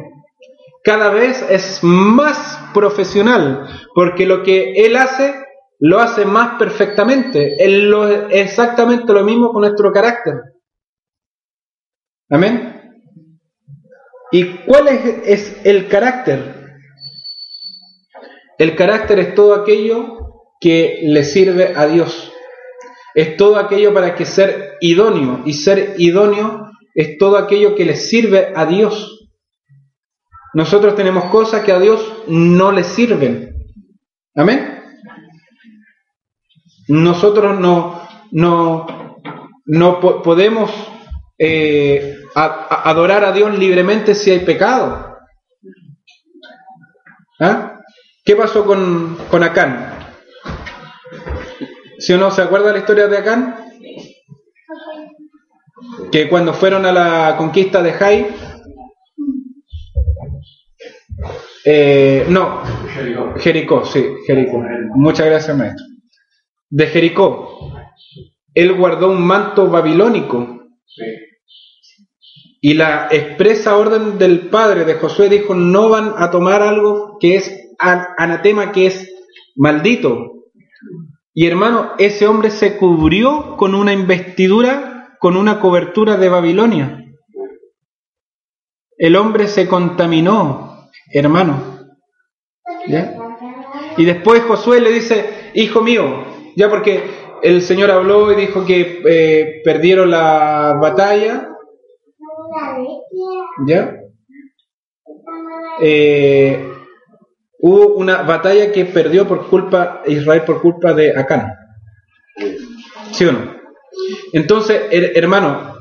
[0.82, 5.36] Cada vez es más profesional, porque lo que él hace,
[5.80, 7.62] lo hace más perfectamente.
[7.62, 10.36] Él lo, exactamente lo mismo con nuestro carácter.
[12.30, 13.04] Amén.
[14.32, 16.80] ¿Y cuál es, es el carácter?
[18.58, 22.32] El carácter es todo aquello que le sirve a Dios.
[23.14, 25.42] Es todo aquello para que ser idóneo.
[25.46, 26.65] Y ser idóneo
[26.96, 29.30] es todo aquello que le sirve a Dios.
[30.54, 33.54] Nosotros tenemos cosas que a Dios no le sirven.
[34.34, 34.82] Amén.
[36.88, 39.20] Nosotros no, no,
[39.66, 40.72] no podemos
[41.38, 45.18] eh, adorar a Dios libremente si hay pecado.
[47.42, 47.82] ¿Ah?
[48.24, 50.00] ¿Qué pasó con, con Acán?
[52.00, 53.66] ¿Si uno se acuerda la historia de Acán?
[56.12, 58.28] Que cuando fueron a la conquista de Jai,
[61.66, 62.62] eh, no,
[63.38, 63.84] Jericó.
[63.86, 64.64] sí, Jericó.
[64.96, 65.86] Muchas gracias, maestro.
[66.70, 67.74] De Jericó,
[68.54, 70.62] él guardó un manto babilónico.
[72.62, 77.36] Y la expresa orden del padre de Josué dijo, no van a tomar algo que
[77.36, 79.14] es anatema, que es
[79.56, 80.46] maldito.
[81.34, 84.95] Y hermano, ese hombre se cubrió con una investidura
[85.26, 87.04] con una cobertura de Babilonia.
[88.96, 91.80] El hombre se contaminó, hermano.
[93.98, 96.26] Y después Josué le dice, hijo mío,
[96.56, 97.10] ya porque
[97.42, 101.50] el Señor habló y dijo que eh, perdieron la batalla.
[103.66, 103.96] ¿Ya?
[105.82, 106.72] Eh,
[107.62, 111.52] hubo una batalla que perdió por culpa Israel por culpa de Acán.
[113.12, 113.65] ¿Sí o no?
[114.34, 115.76] Entonces, hermano,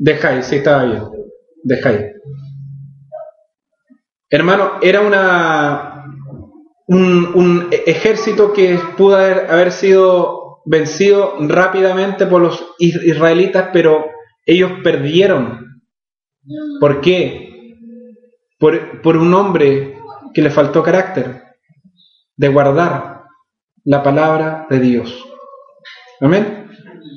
[0.00, 1.02] dejáis, sí estaba bien,
[1.62, 2.00] dejáis.
[4.30, 5.98] Hermano, era una
[6.88, 14.06] un, ejército que pudo haber, sido vencido rápidamente por los israelitas, pero
[14.46, 15.82] ellos perdieron.
[16.80, 17.76] ¿Por qué?
[18.58, 19.98] Por, por un hombre
[20.32, 21.42] que le faltó carácter
[22.36, 23.24] de guardar
[23.84, 25.27] la palabra de Dios.
[26.20, 26.68] Amén.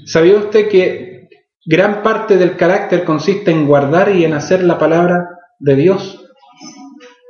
[0.06, 1.30] ¿Sabía usted que
[1.66, 5.28] gran parte del carácter consiste en guardar y en hacer la palabra
[5.60, 6.24] de Dios?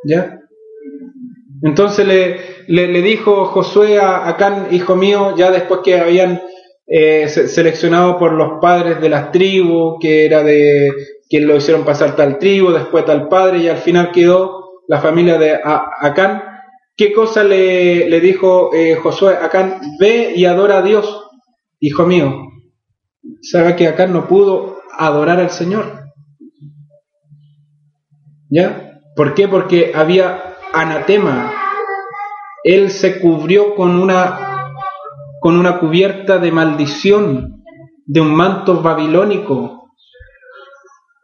[0.04, 0.40] ¿Ya?
[1.64, 6.42] Entonces le, le, dijo Josué a Acán, hijo mío, ya después que habían
[6.88, 10.92] eh, seleccionado por los padres de las tribus, que era de
[11.30, 15.38] quien lo hicieron pasar tal tribu, después tal padre, y al final quedó la familia
[15.38, 16.44] de Acán.
[16.98, 19.80] ¿Qué cosa le, le dijo eh, Josué a Acán?
[20.00, 21.31] Ve y adora a Dios,
[21.82, 22.48] hijo mío.
[23.42, 26.06] ¿Sabe que Acán no pudo adorar al Señor?
[28.50, 29.02] ¿Ya?
[29.16, 29.48] ¿Por qué?
[29.48, 31.54] Porque había anatema.
[32.64, 34.74] Él se cubrió con una,
[35.42, 37.64] con una cubierta de maldición,
[38.06, 39.92] de un manto babilónico.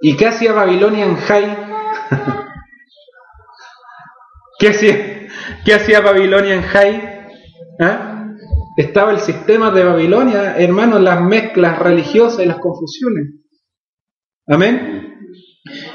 [0.01, 1.57] ¿Y qué hacía Babilonia en Jai?
[4.59, 5.27] ¿Qué hacía,
[5.65, 7.27] ¿Qué hacía Babilonia en Jai?
[7.79, 8.16] ¿Ah?
[8.77, 13.33] Estaba el sistema de Babilonia, hermanos, las mezclas religiosas y las confusiones.
[14.47, 15.15] Amén.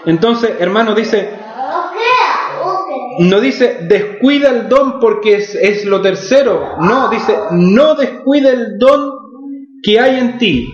[0.04, 1.30] Entonces, hermano, dice,
[3.20, 6.76] no dice descuida el don porque es, lo tercero.
[6.80, 9.12] No, dice no descuida el don
[9.80, 10.68] que hay en ti.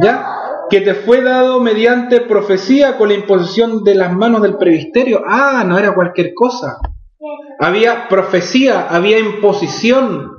[0.00, 0.26] ¿Ya?
[0.70, 5.22] Que te fue dado mediante profecía con la imposición de las manos del previsterio.
[5.26, 6.78] Ah, no era cualquier cosa.
[7.58, 10.32] Había profecía, había imposición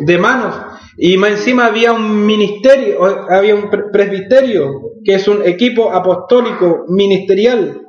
[0.00, 0.54] de manos.
[0.96, 4.70] Y más encima había un ministerio, había un presbiterio,
[5.04, 7.80] que es un equipo apostólico ministerial.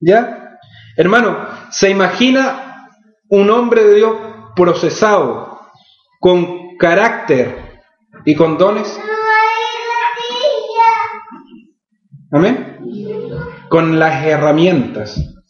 [0.00, 0.58] ¿Ya?
[0.96, 1.38] Hermano,
[1.70, 2.88] ¿se imagina
[3.28, 4.16] un hombre de Dios
[4.54, 5.60] procesado,
[6.20, 7.80] con carácter
[8.24, 9.00] y con dones?
[12.30, 12.78] Amén.
[13.68, 15.41] Con las herramientas.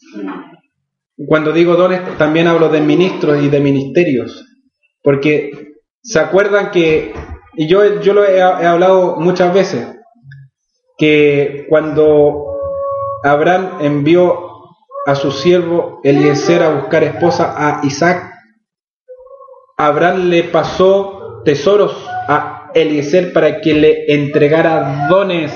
[1.27, 4.45] Cuando digo dones, también hablo de ministros y de ministerios.
[5.03, 5.51] Porque
[6.01, 7.13] se acuerdan que,
[7.55, 9.87] y yo, yo lo he, he hablado muchas veces,
[10.97, 12.53] que cuando
[13.23, 14.53] Abraham envió
[15.05, 18.31] a su siervo Eliezer a buscar esposa a Isaac.
[19.77, 25.51] Abraham le pasó tesoros a Eliezer para que le entregara dones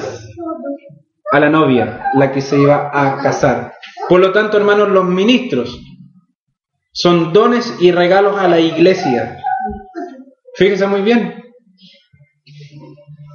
[1.31, 3.73] a la novia, la que se iba a casar.
[4.07, 5.79] Por lo tanto, hermanos, los ministros
[6.93, 9.37] son dones y regalos a la iglesia.
[10.55, 11.43] Fíjense muy bien.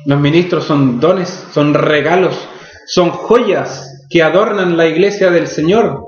[0.07, 2.37] Los ministros son dones, son regalos,
[2.87, 6.05] son joyas que adornan la iglesia del Señor.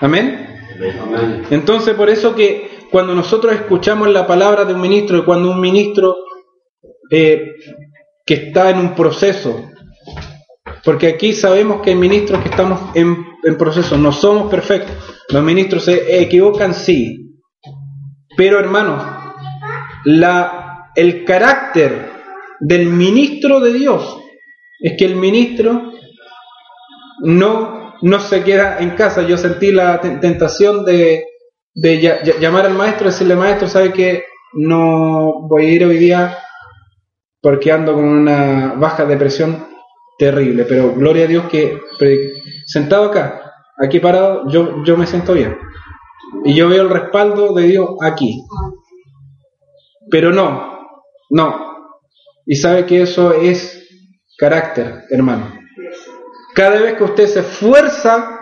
[0.00, 0.46] Amén.
[1.50, 5.60] Entonces, por eso que cuando nosotros escuchamos la palabra de un ministro y cuando un
[5.60, 6.16] ministro
[7.10, 7.54] eh,
[8.24, 9.69] que está en un proceso,
[10.84, 14.96] porque aquí sabemos que hay ministros que estamos en, en proceso, no somos perfectos,
[15.28, 17.20] los ministros se equivocan, sí,
[18.36, 19.02] pero hermanos,
[20.04, 22.10] la, el carácter
[22.60, 24.18] del ministro de Dios
[24.80, 25.92] es que el ministro
[27.22, 29.22] no, no se queda en casa.
[29.22, 31.24] Yo sentí la tentación de,
[32.40, 34.24] llamar al maestro y decirle, maestro, ¿sabe que
[34.54, 36.38] no voy a ir hoy día
[37.40, 39.66] porque ando con una baja depresión
[40.20, 40.64] terrible?
[40.66, 41.80] Pero gloria a Dios que
[42.66, 45.56] sentado acá, aquí parado, yo, yo me siento bien.
[46.44, 48.44] Y yo veo el respaldo de Dios aquí.
[50.10, 50.78] Pero no,
[51.30, 51.70] no.
[52.46, 53.88] Y sabe que eso es
[54.36, 55.52] carácter, hermano.
[56.54, 58.38] Cada vez que usted se esfuerza,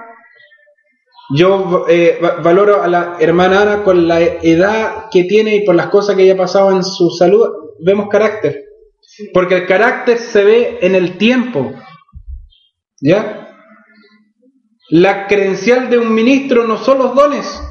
[1.35, 5.89] yo eh, valoro a la hermana Ana con la edad que tiene y por las
[5.89, 7.47] cosas que ella ha pasado en su salud,
[7.81, 8.68] vemos carácter.
[9.33, 11.73] Porque el carácter se ve en el tiempo.
[13.01, 13.57] ¿Ya?
[14.91, 17.63] La credencial de un ministro no son los dones.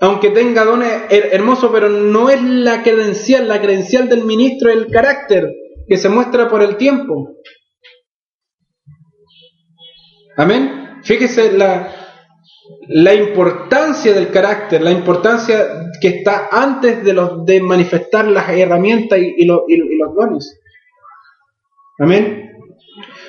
[0.00, 3.48] Aunque tenga dones hermosos, pero no es la credencial.
[3.48, 5.48] La credencial del ministro es el carácter
[5.88, 7.34] que se muestra por el tiempo.
[10.36, 11.00] Amén.
[11.02, 11.97] Fíjese la,
[12.88, 19.18] la importancia del carácter, la importancia que está antes de, los, de manifestar las herramientas
[19.18, 19.60] y, los,
[20.16, 20.60] dones.
[21.98, 22.52] Amén.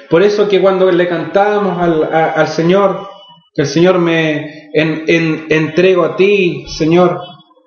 [0.10, 3.08] Por eso que cuando le cantábamos al, Señor,
[3.54, 7.20] que el Señor me en, entrego a ti, Señor,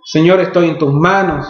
[0.04, 1.46] Señor, estoy en tus manos,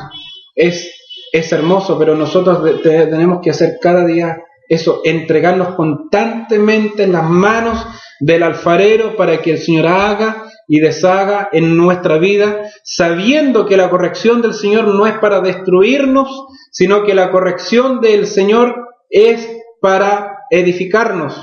[0.54, 0.92] es,
[1.32, 4.42] es hermoso, pero nosotros tenemos que hacer cada día
[4.74, 7.86] eso, entregarnos constantemente en las manos
[8.20, 13.90] del alfarero para que el Señor haga y deshaga en nuestra vida, sabiendo que la
[13.90, 19.46] corrección del Señor no es para destruirnos, sino que la corrección del Señor es
[19.80, 21.38] para edificarnos,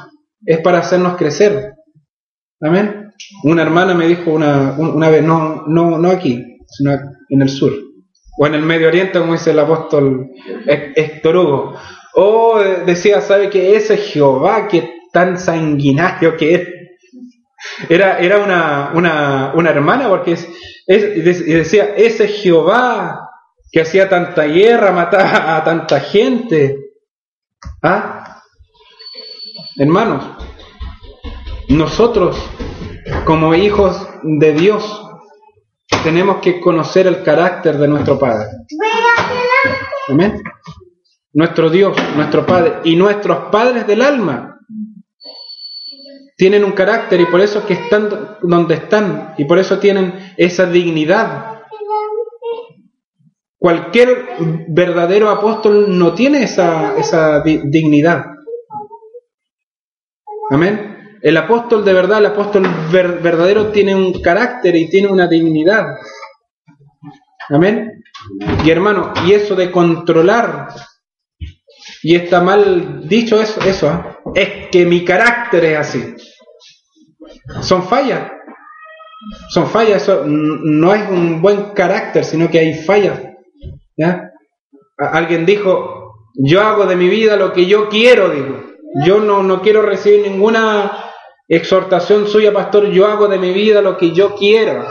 [0.45, 1.73] es para hacernos crecer.
[2.61, 3.11] Amén.
[3.43, 6.93] Una hermana me dijo una, una vez, no, no, no aquí, sino
[7.29, 7.73] en el sur,
[8.39, 10.31] o en el Medio Oriente, como dice el apóstol
[10.65, 11.75] Héctor Hugo.
[12.13, 16.67] O decía, ¿sabe que ese Jehová que tan sanguinario que es?
[17.89, 20.47] Era, era una, una, una hermana porque es,
[20.87, 23.29] decía, ese Jehová
[23.71, 26.77] que hacía tanta guerra, mataba a tanta gente.
[27.83, 28.41] ¿Ah?
[29.77, 30.25] Hermanos,
[31.69, 32.37] nosotros
[33.25, 35.05] como hijos de Dios
[36.03, 38.47] tenemos que conocer el carácter de nuestro Padre.
[40.07, 40.41] Amén.
[41.39, 44.59] Nuestro Dios, nuestro Padre y nuestros padres del alma
[46.35, 48.09] tienen un carácter y por eso que están
[48.41, 51.61] donde están y por eso tienen esa dignidad.
[53.57, 54.27] Cualquier
[54.67, 58.25] verdadero apóstol no tiene esa, esa dignidad.
[60.49, 61.19] Amén.
[61.21, 65.85] El apóstol de verdad, el apóstol verdadero tiene un carácter y tiene una dignidad.
[67.47, 68.03] Amén.
[68.65, 70.67] Y hermano, y eso de controlar,
[72.01, 74.19] y está mal dicho eso, eso ¿ah?
[74.35, 76.15] es que mi carácter es así.
[77.61, 78.31] Son fallas.
[79.49, 83.19] Son fallas, eso no es un buen carácter, sino que hay fallas.
[83.97, 84.31] ¿ya?
[84.97, 88.63] Alguien dijo, yo hago de mi vida lo que yo quiero, digo.
[89.05, 91.09] Yo no, no quiero recibir ninguna
[91.47, 94.85] exhortación suya, pastor, yo hago de mi vida lo que yo quiero.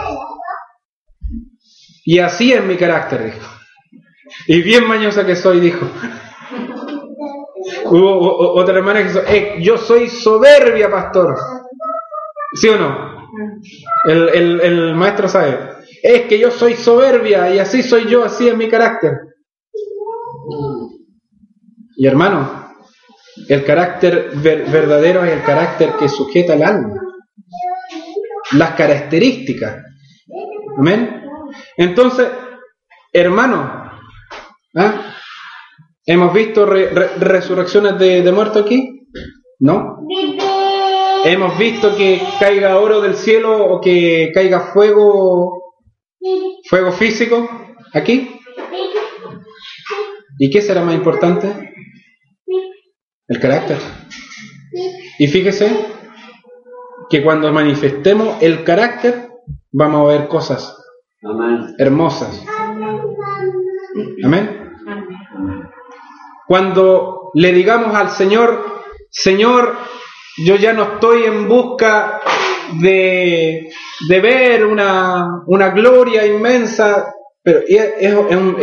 [2.05, 3.49] Y así es mi carácter, dijo.
[4.47, 5.87] Y bien mañosa que soy, dijo.
[7.85, 11.37] Hubo otra hermana que dijo, eh, yo soy soberbia, pastor.
[12.55, 13.29] ¿Sí o no?
[14.05, 15.59] El, maestro sabe.
[16.03, 19.13] Es que yo soy soberbia y así soy yo, así es mi carácter.
[21.97, 22.73] Y hermano,
[23.49, 26.95] el carácter verdadero es el carácter que sujeta al alma.
[28.53, 29.85] Las características.
[30.79, 31.25] Amén.
[31.77, 32.29] Entonces,
[33.13, 33.91] hermano,
[34.77, 35.15] ¿ah?
[36.09, 39.07] ¿Hemos visto resurrecciones de, de muertos aquí?
[39.61, 39.99] ¿No?
[41.25, 45.75] ¿Hemos visto que caiga oro del cielo o que caiga fuego,
[46.69, 47.49] fuego físico
[47.93, 48.41] aquí?
[50.39, 51.75] ¿Y qué será más importante?
[53.27, 53.77] El carácter.
[55.19, 55.71] Y fíjese
[57.11, 59.29] que cuando manifestemos el carácter,
[59.73, 60.75] vamos a ver cosas
[61.79, 62.45] hermosas.
[64.25, 64.58] Amén.
[66.49, 68.65] Cuando le digamos al Señor,
[69.11, 69.77] Señor,
[70.39, 72.23] yo ya no estoy en busca
[72.81, 73.69] de,
[74.09, 78.57] de ver una, una, gloria inmensa, pero es, un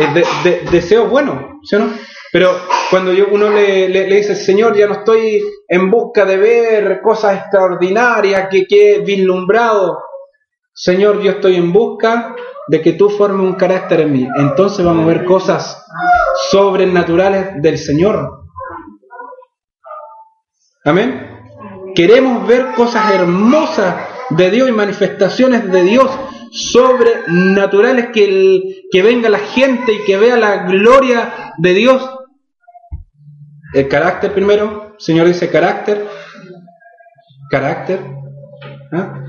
[0.68, 1.92] deseo bueno, ¿sí o no?
[2.32, 2.58] Pero
[2.90, 7.38] cuando yo, uno le, le, dice, Señor, ya no estoy en busca de ver cosas
[7.38, 9.96] extraordinarias que, que he vislumbrado,
[10.76, 12.36] Señor, yo estoy en busca
[12.68, 14.28] de que tú formes un carácter en mí.
[14.36, 15.82] Entonces vamos a ver cosas
[16.50, 18.44] sobrenaturales del Señor.
[20.84, 21.30] Amén.
[21.94, 23.94] Queremos ver cosas hermosas
[24.28, 26.10] de Dios y manifestaciones de Dios
[26.52, 32.18] sobrenaturales que, que venga la gente y que vea la gloria de Dios.
[33.72, 36.06] El carácter primero, Señor dice carácter,
[37.50, 38.00] carácter.
[38.92, 39.25] ¿ah?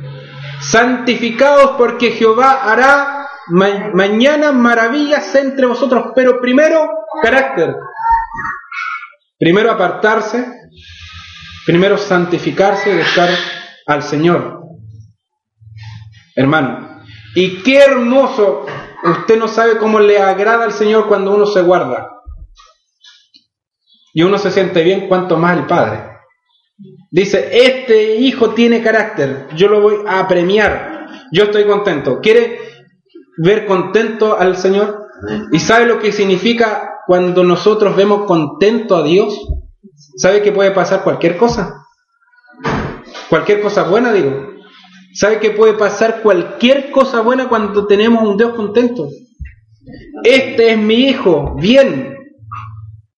[0.70, 3.28] Santificados porque Jehová hará
[3.94, 6.90] mañana maravillas entre vosotros, pero primero
[7.22, 7.76] carácter.
[9.40, 10.46] Primero apartarse,
[11.66, 13.30] primero santificarse y estar
[13.86, 14.62] al Señor.
[16.36, 17.02] Hermano,
[17.36, 18.66] y qué hermoso,
[19.04, 22.10] usted no sabe cómo le agrada al Señor cuando uno se guarda.
[24.14, 26.07] Y uno se siente bien, cuanto más el Padre.
[27.10, 32.20] Dice, este hijo tiene carácter, yo lo voy a premiar, yo estoy contento.
[32.22, 32.60] ¿Quiere
[33.38, 35.08] ver contento al Señor?
[35.52, 39.40] ¿Y sabe lo que significa cuando nosotros vemos contento a Dios?
[40.18, 41.86] ¿Sabe que puede pasar cualquier cosa?
[43.30, 44.58] Cualquier cosa buena, digo.
[45.14, 49.10] ¿Sabe que puede pasar cualquier cosa buena cuando tenemos un Dios contento?
[50.24, 52.16] Este es mi hijo, bien,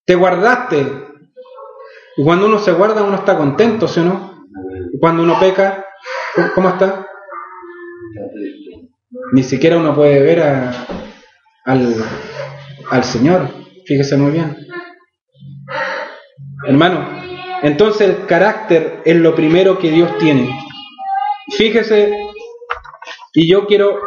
[0.05, 1.08] te guardaste,
[2.19, 4.45] y cuando uno se guarda, uno está contento, ¿sí o no?
[4.91, 5.85] Y cuando uno peca,
[6.53, 7.07] ¿cómo está?
[9.31, 11.95] Ni siquiera uno puede ver al,
[12.89, 13.47] al Señor.
[13.85, 14.53] Fíjese muy bien.
[16.67, 17.07] Hermano,
[17.61, 20.59] entonces el carácter es lo primero que Dios tiene.
[21.55, 22.17] Fíjese
[23.33, 23.97] Y yo quiero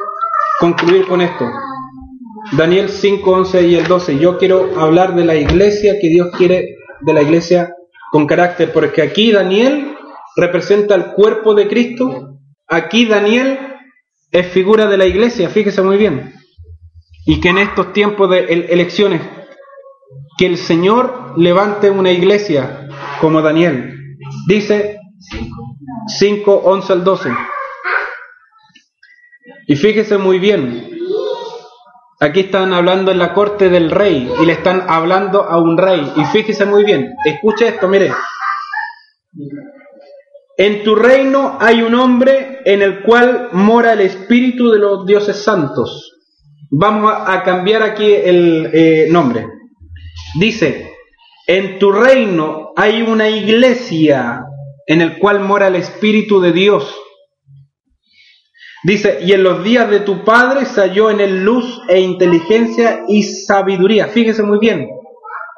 [0.60, 1.50] concluir con esto.
[2.58, 4.18] Daniel 5, 11 y el 12.
[4.18, 7.74] Yo quiero hablar de la iglesia que Dios quiere, de la iglesia
[8.12, 9.96] con carácter, porque aquí Daniel
[10.36, 12.36] representa el cuerpo de Cristo,
[12.68, 13.58] aquí Daniel
[14.30, 16.34] es figura de la iglesia, fíjese muy bien.
[17.24, 18.40] Y que en estos tiempos de
[18.70, 19.22] elecciones,
[20.36, 22.86] que el Señor levante una iglesia
[23.18, 23.98] como Daniel.
[24.46, 24.98] Dice
[26.18, 27.30] 5, 11 al 12.
[29.68, 30.98] Y fíjese muy bien,
[32.22, 36.12] Aquí están hablando en la corte del rey y le están hablando a un rey.
[36.14, 38.12] Y fíjese muy bien, escuche esto, mire.
[40.56, 45.42] En tu reino hay un hombre en el cual mora el espíritu de los dioses
[45.42, 46.12] santos.
[46.70, 49.48] Vamos a cambiar aquí el eh, nombre.
[50.38, 50.92] Dice,
[51.48, 54.44] en tu reino hay una iglesia
[54.86, 57.01] en el cual mora el espíritu de Dios
[58.84, 63.04] Dice, y en los días de tu padre se halló en él luz e inteligencia
[63.06, 64.08] y sabiduría.
[64.08, 64.88] Fíjese muy bien,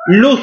[0.07, 0.41] luz,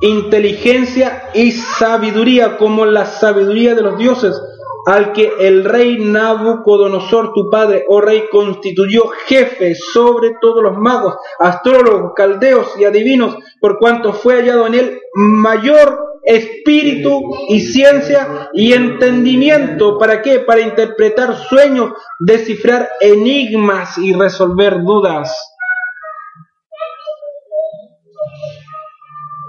[0.00, 4.40] inteligencia y sabiduría como la sabiduría de los dioses,
[4.86, 11.14] al que el rey Nabucodonosor, tu padre, oh rey, constituyó jefe sobre todos los magos,
[11.38, 18.72] astrólogos, caldeos y adivinos, por cuanto fue hallado en él mayor espíritu y ciencia y
[18.72, 19.98] entendimiento.
[19.98, 20.40] ¿Para qué?
[20.40, 25.36] Para interpretar sueños, descifrar enigmas y resolver dudas.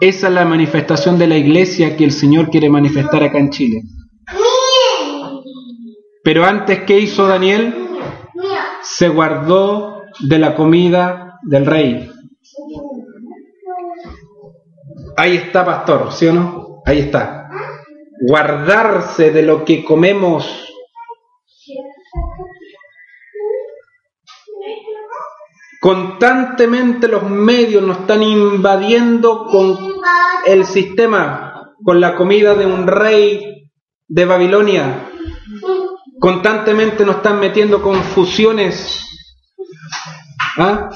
[0.01, 3.83] Esa es la manifestación de la iglesia que el Señor quiere manifestar acá en Chile.
[6.23, 7.73] Pero antes, ¿qué hizo Daniel?
[8.81, 12.09] Se guardó de la comida del rey.
[15.15, 16.81] Ahí está, pastor, ¿sí o no?
[16.85, 17.49] Ahí está.
[18.27, 20.69] Guardarse de lo que comemos.
[25.79, 29.77] Constantemente los medios nos están invadiendo con
[30.45, 33.69] el sistema, con la comida de un rey
[34.07, 35.09] de Babilonia.
[36.19, 39.05] Constantemente nos están metiendo confusiones.
[40.57, 40.89] ¿Ah?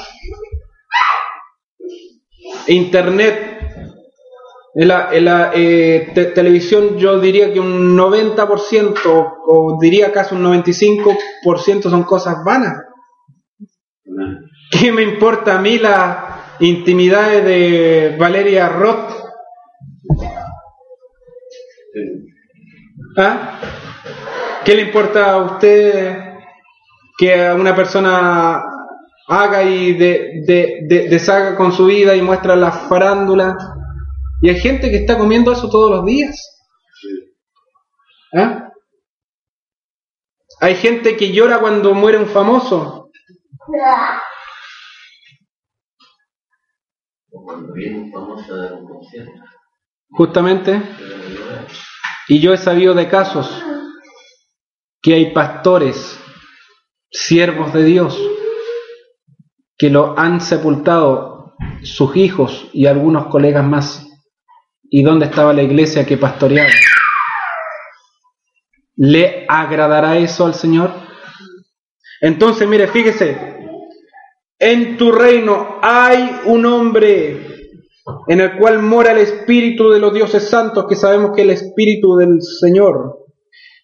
[2.68, 3.57] Internet
[4.80, 12.04] en la, eh, televisión yo diría que un 90% o diría casi un 95% son
[12.04, 12.84] cosas vanas.
[14.70, 19.14] ¿Qué me importa a mí la intimidad de Valeria Roth?
[23.18, 23.60] ¿Ah?
[24.64, 26.20] ¿Qué le importa a usted
[27.18, 28.64] que una persona
[29.28, 33.58] haga y de, de, deshaga con su vida y muestra la farándula?
[34.42, 36.36] Y hay gente que está comiendo eso todos los días.
[38.34, 38.72] ¿Ah?
[40.60, 43.12] Hay gente que llora cuando muere un famoso.
[50.10, 50.82] Justamente.
[52.28, 53.64] Y yo he sabido de casos
[55.02, 56.20] que hay pastores,
[57.10, 58.20] siervos de Dios,
[59.78, 64.07] que lo han sepultado sus hijos y algunos colegas más.
[64.90, 66.70] ¿Y dónde estaba la iglesia que pastoreaba?
[68.96, 70.92] ¿Le agradará eso al Señor?
[72.22, 73.38] Entonces, mire, fíjese,
[74.58, 77.46] en tu reino hay un hombre
[78.28, 81.54] en el cual mora el Espíritu de los dioses santos, que sabemos que es el
[81.54, 83.26] Espíritu del Señor.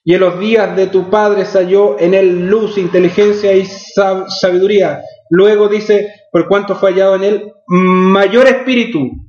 [0.05, 5.01] Y en los días de tu Padre se halló en él luz, inteligencia y sabiduría.
[5.29, 9.22] Luego dice, por cuanto fue hallado en él mayor espíritu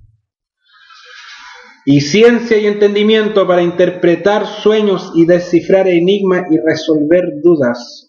[1.86, 8.08] y ciencia y entendimiento para interpretar sueños y descifrar enigmas y resolver dudas.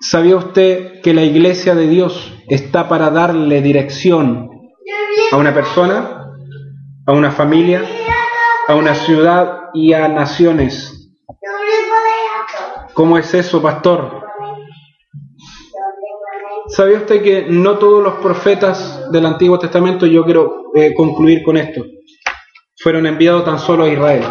[0.00, 4.48] ¿Sabía usted que la iglesia de Dios está para darle dirección
[5.32, 6.32] a una persona,
[7.06, 7.82] a una familia,
[8.68, 10.92] a una ciudad y a naciones?
[12.94, 14.22] ¿Cómo es eso, pastor?
[16.68, 21.56] ¿Sabía usted que no todos los profetas del Antiguo Testamento, yo quiero eh, concluir con
[21.56, 21.84] esto,
[22.78, 24.24] fueron enviados tan solo a Israel?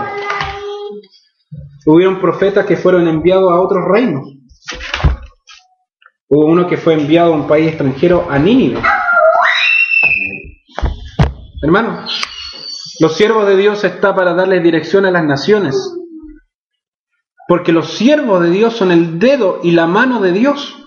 [1.85, 4.23] Hubieron profetas que fueron enviados a otros reinos.
[6.27, 8.81] Hubo uno que fue enviado a un país extranjero, a Nínive.
[11.61, 12.05] Hermano,
[12.99, 15.75] los siervos de Dios está para darles dirección a las naciones.
[17.47, 20.84] Porque los siervos de Dios son el dedo y la mano de Dios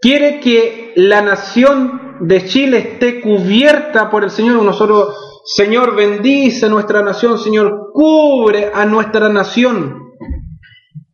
[0.00, 4.62] quiere que la nación de Chile esté cubierta por el Señor.
[4.62, 10.14] Nosotros, Señor, bendice nuestra nación, Señor, cubre a nuestra nación.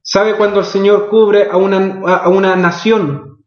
[0.03, 3.39] ¿Sabe cuando el Señor cubre a una, a una nación?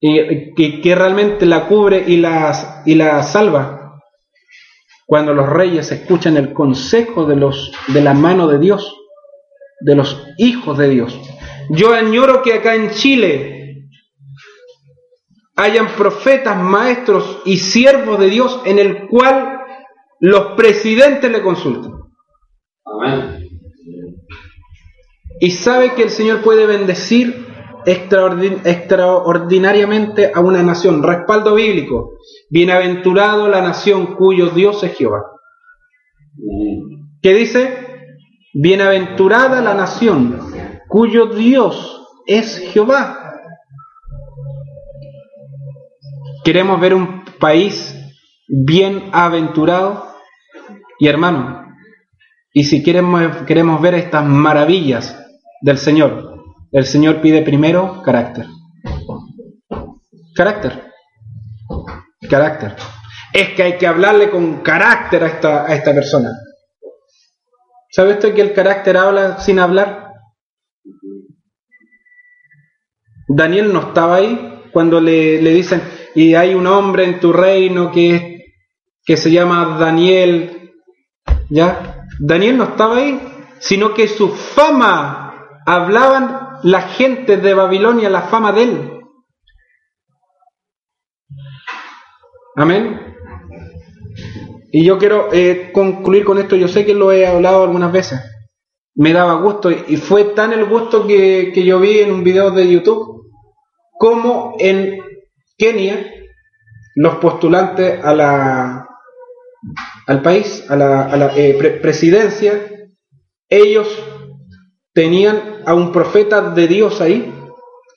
[0.00, 4.00] Y, que, que, realmente la cubre y la, y la salva.
[5.06, 8.94] Cuando los reyes escuchan el consejo de, los, de la mano de Dios,
[9.80, 11.18] de los hijos de Dios.
[11.70, 13.57] Yo añoro que acá en Chile
[15.58, 19.60] hayan profetas, maestros y siervos de Dios en el cual
[20.20, 21.92] los presidentes le consulten.
[22.84, 23.48] Amén
[25.40, 27.46] y sabe que el Señor puede bendecir
[27.86, 31.02] extraordinariamente a una nación.
[31.02, 32.18] Respaldo bíblico.
[32.50, 35.22] Bienaventurado la nación cuyo Dios es Jehová.
[37.22, 37.86] ¿Qué dice?
[38.54, 40.40] Bienaventurada la nación
[40.88, 43.17] cuyo Dios es Jehová.
[46.48, 47.94] Queremos ver un país
[48.48, 50.14] bien aventurado
[50.98, 51.76] y hermano.
[52.54, 55.14] Y si queremos, queremos ver estas maravillas
[55.60, 56.42] del Señor.
[56.72, 58.46] El Señor pide primero carácter.
[60.34, 60.84] Carácter.
[62.30, 62.76] Carácter.
[63.34, 66.30] Es que hay que hablarle con carácter a esta, a esta persona.
[67.90, 70.14] ¿Sabe usted que el carácter habla sin hablar?
[73.28, 77.90] Daniel no estaba ahí cuando le, le dicen, y hay un hombre en tu reino
[77.92, 78.54] que,
[79.04, 80.72] que se llama Daniel,
[81.48, 82.06] ¿ya?
[82.18, 83.20] Daniel no estaba ahí,
[83.58, 89.00] sino que su fama hablaban la gente de Babilonia la fama de él.
[92.56, 93.14] Amén.
[94.72, 96.56] Y yo quiero eh, concluir con esto.
[96.56, 98.20] Yo sé que lo he hablado algunas veces.
[98.94, 102.68] Me daba gusto y fue tan el gusto que, yo vi en un video de
[102.68, 103.30] YouTube
[103.96, 104.98] como en
[105.58, 106.14] Kenia
[106.94, 108.88] los postulantes a la,
[110.06, 112.60] al país, a la, eh, presidencia,
[113.48, 113.88] ellos
[114.92, 117.32] tenían a un profeta de Dios ahí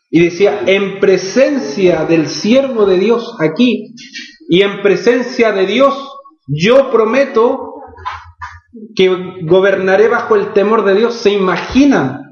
[0.09, 3.95] y decía, en presencia del siervo de Dios aquí
[4.49, 5.95] y en presencia de Dios,
[6.47, 7.76] yo prometo
[8.95, 9.09] que
[9.43, 11.16] gobernaré bajo el temor de Dios.
[11.16, 12.30] ¿Se imaginan?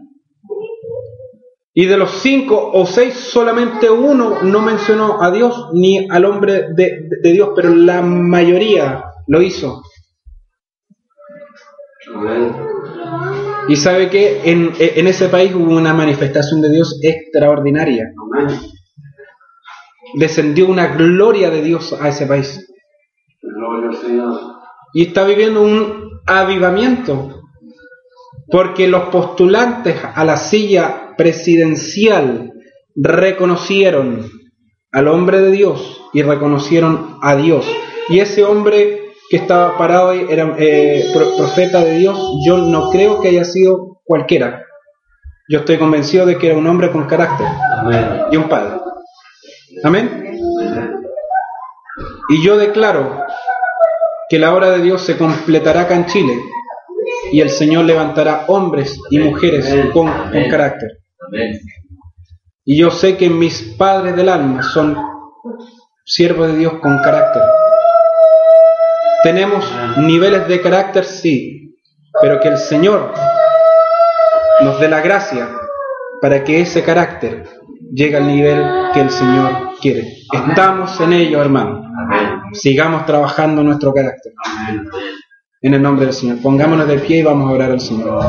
[1.73, 6.73] Y de los cinco o seis, solamente uno no mencionó a Dios ni al hombre
[6.73, 9.83] de, de Dios, pero la mayoría lo hizo.
[13.67, 18.11] Y sabe que en, ese país hubo una manifestación de Dios extraordinaria.
[20.15, 22.67] Descendió una gloria de Dios a ese país.
[24.93, 27.41] Y está viviendo un avivamiento.
[28.51, 32.53] Porque los postulantes a la silla presidencial
[32.95, 34.31] reconocieron
[34.93, 37.69] al hombre de Dios y reconocieron a Dios.
[38.07, 43.19] Y ese hombre que estaba parado ahí era eh, profeta de Dios, yo no creo
[43.19, 44.63] que haya sido cualquiera.
[45.49, 47.47] Yo estoy convencido de que era un hombre con carácter
[48.31, 48.79] y un padre.
[49.83, 50.39] Amén.
[52.29, 53.25] Y yo declaro
[54.29, 56.41] que la obra de Dios se completará acá en Chile
[57.33, 60.98] y el Señor levantará hombres y mujeres con, con carácter.
[62.65, 64.95] Y yo sé que mis padres del alma son
[66.05, 67.43] siervos de Dios con carácter.
[69.23, 69.65] Tenemos
[69.97, 71.75] niveles de carácter, sí,
[72.21, 73.13] pero que el Señor
[74.61, 75.49] nos dé la gracia
[76.21, 77.47] para que ese carácter
[77.93, 78.63] llegue al nivel
[78.93, 80.03] que el Señor quiere.
[80.31, 81.83] Estamos en ello, hermano.
[82.53, 84.33] Sigamos trabajando nuestro carácter.
[85.61, 86.41] En el nombre del Señor.
[86.41, 88.23] Pongámonos de pie y vamos a orar al Señor.